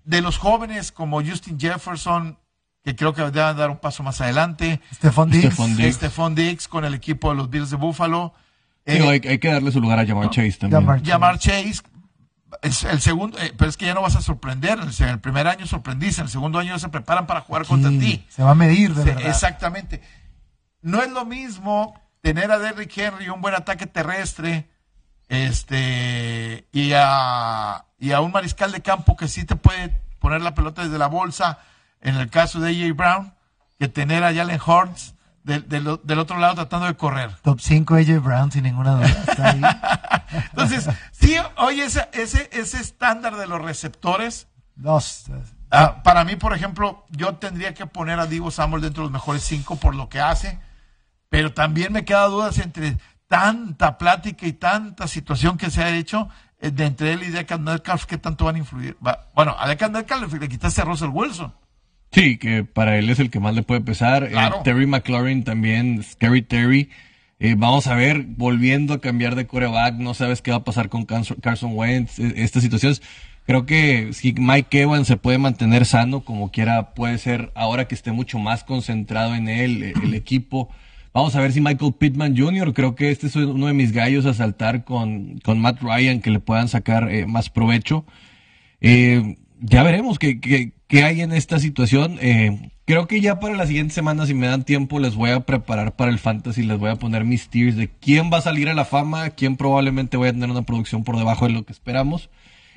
[0.06, 2.38] de los jóvenes como Justin Jefferson,
[2.82, 5.46] que creo que deben dar un paso más adelante, Stephon Diggs.
[5.52, 5.96] Stephon Diggs.
[5.96, 8.32] Stephon Diggs con el equipo de los Bills de Buffalo,
[8.84, 10.80] eh, hay, hay que darle su lugar a Jamar Chase también.
[10.80, 11.82] Jamar- Jamar Chase,
[12.62, 15.48] es el segundo, eh, pero es que ya no vas a sorprender, en el, primer
[15.48, 18.24] año sorprendiste, en el segundo año se preparan para jugar contra ti.
[18.28, 19.26] Se va a medir, de verdad.
[19.28, 20.00] Exactamente.
[20.82, 24.68] No es lo mismo tener a Derrick Henry un buen ataque terrestre
[25.28, 30.54] este y a, y a un mariscal de campo que sí te puede poner la
[30.54, 31.58] pelota desde la bolsa,
[32.00, 33.34] en el caso de AJ Brown,
[33.78, 35.14] que tener a Jalen Hurts
[35.44, 37.30] del, del- del otro lado tratando de correr.
[37.42, 39.06] Top 5 AJ Brown, sin ninguna duda.
[39.06, 39.60] Está ahí.
[40.50, 45.24] Entonces, sí, oye, ese, ese, ese estándar de los receptores, Dos.
[45.70, 49.12] Ah, para mí, por ejemplo, yo tendría que poner a Divo Samuel dentro de los
[49.12, 50.58] mejores cinco por lo que hace,
[51.30, 52.98] pero también me queda dudas entre
[53.28, 56.28] tanta plática y tanta situación que se ha hecho
[56.60, 58.96] eh, de entre él y Declan Metcalf, ¿qué tanto van a influir?
[59.04, 61.52] Va- bueno, a Metcalf le, quitaste a Russell Wilson.
[62.12, 64.24] Sí, que para él es el que más le puede pesar.
[64.24, 64.34] Eh.
[64.64, 66.88] Terry McLaurin también, Scary Terry.
[67.38, 70.88] Eh, vamos a ver, volviendo a cambiar de coreback, no sabes qué va a pasar
[70.88, 73.02] con Carson Carson Wentz, eh, estas situaciones.
[73.44, 77.94] Creo que si Mike Evans se puede mantener sano, como quiera, puede ser ahora que
[77.94, 80.70] esté mucho más concentrado en él, eh, el equipo.
[81.16, 84.26] Vamos a ver si Michael Pittman Jr., creo que este es uno de mis gallos
[84.26, 88.04] a saltar con, con Matt Ryan, que le puedan sacar eh, más provecho.
[88.82, 92.18] Eh, ya veremos qué, qué- qué hay en esta situación.
[92.20, 95.40] Eh, creo que ya para la siguiente semana, si me dan tiempo, les voy a
[95.40, 98.68] preparar para el fantasy, les voy a poner mis tiers de quién va a salir
[98.68, 101.72] a la fama, quién probablemente vaya a tener una producción por debajo de lo que
[101.72, 102.28] esperamos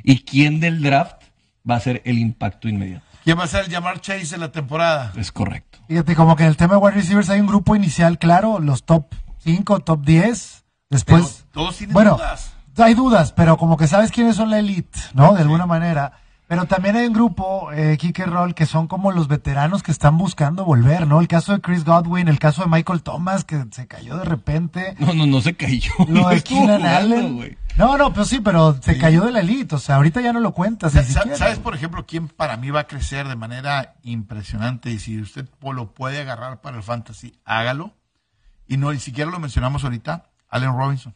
[0.02, 1.24] y quién del draft
[1.70, 3.09] va a ser el impacto inmediato.
[3.24, 5.12] ¿Quién va a ser el Jamar Chase de la temporada?
[5.16, 5.80] Es correcto.
[5.88, 8.84] Fíjate, como que en el tema de wide receivers hay un grupo inicial claro, los
[8.84, 10.66] top 5, top 10.
[10.90, 11.46] Después.
[11.52, 12.54] Pero todos tienen bueno, dudas.
[12.78, 15.34] hay dudas, pero como que sabes quiénes son la elite, ¿no?
[15.34, 16.14] De alguna manera.
[16.50, 20.18] Pero también hay un grupo, eh, Kike Roll, que son como los veteranos que están
[20.18, 21.22] buscando volver, ¿no?
[21.22, 24.96] El caso de Chris Godwin, el caso de Michael Thomas, que se cayó de repente.
[24.98, 25.92] No, no, no se cayó.
[26.08, 27.36] Lo de Keenan Allen.
[27.36, 27.56] güey.
[27.78, 29.76] No, no, pues sí, pero se cayó de la elite.
[29.76, 30.94] O sea, ahorita ya no lo cuentas.
[30.94, 31.38] Sa- siquiera.
[31.38, 34.90] ¿Sabes, por ejemplo, quién para mí va a crecer de manera impresionante?
[34.90, 37.94] Y si usted lo puede agarrar para el fantasy, hágalo.
[38.68, 41.14] Y no, ni siquiera lo mencionamos ahorita, Allen Robinson.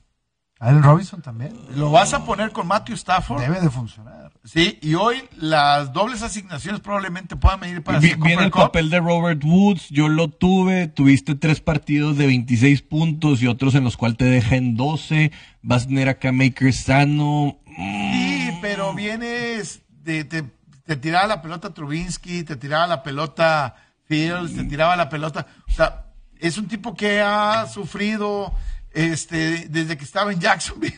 [0.63, 1.53] Allen Robinson también.
[1.75, 3.41] Lo vas a poner con Matthew Stafford.
[3.41, 4.31] Debe de funcionar.
[4.45, 8.63] Sí, y hoy las dobles asignaciones probablemente puedan venir para Vi- Viene el Cup.
[8.63, 13.75] papel de Robert Woods, yo lo tuve, tuviste tres partidos de 26 puntos y otros
[13.75, 19.81] en los cuales te dejan 12, vas a tener acá Maker sano, Sí, pero vienes,
[20.03, 20.43] de, te,
[20.85, 25.47] te tiraba la pelota Trubinsky, te tiraba la pelota Fields, te tiraba la pelota.
[25.69, 26.05] O sea,
[26.39, 28.53] es un tipo que ha sufrido
[28.93, 30.95] este desde que estaba en Jacksonville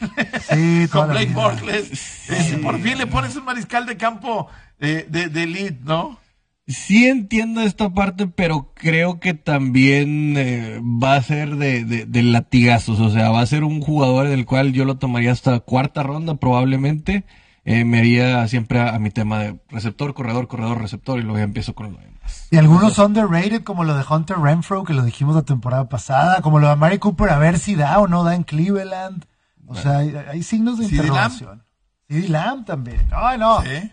[0.50, 1.34] Sí, con la Blake.
[1.34, 2.30] Bortles.
[2.30, 4.48] Este, por fin le pones un mariscal de campo
[4.80, 6.20] eh, de, de elite, ¿no?
[6.68, 12.24] Sí entiendo esta parte, pero creo que también eh, va a ser de, de- de
[12.24, 16.02] latigazos, o sea, va a ser un jugador del cual yo lo tomaría hasta cuarta
[16.02, 17.24] ronda probablemente.
[17.66, 21.38] Eh, me haría siempre a, a mi tema de receptor, corredor, corredor, receptor y luego
[21.38, 22.15] ya empiezo con lo demás.
[22.52, 26.60] Y algunos underrated, como lo de Hunter Renfro, que lo dijimos la temporada pasada, como
[26.60, 29.26] lo de Mary Cooper, a ver si da o no da en Cleveland.
[29.68, 31.64] O sea, hay, hay signos de interrogación.
[32.08, 33.08] CD Lamb también.
[33.12, 33.62] Ay, no.
[33.62, 33.92] ¿Sí?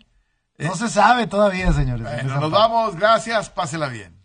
[0.59, 2.07] No se sabe todavía, señores.
[2.07, 2.68] en Bueno, nos parte.
[2.72, 4.22] vamos, gracias, pásela bien.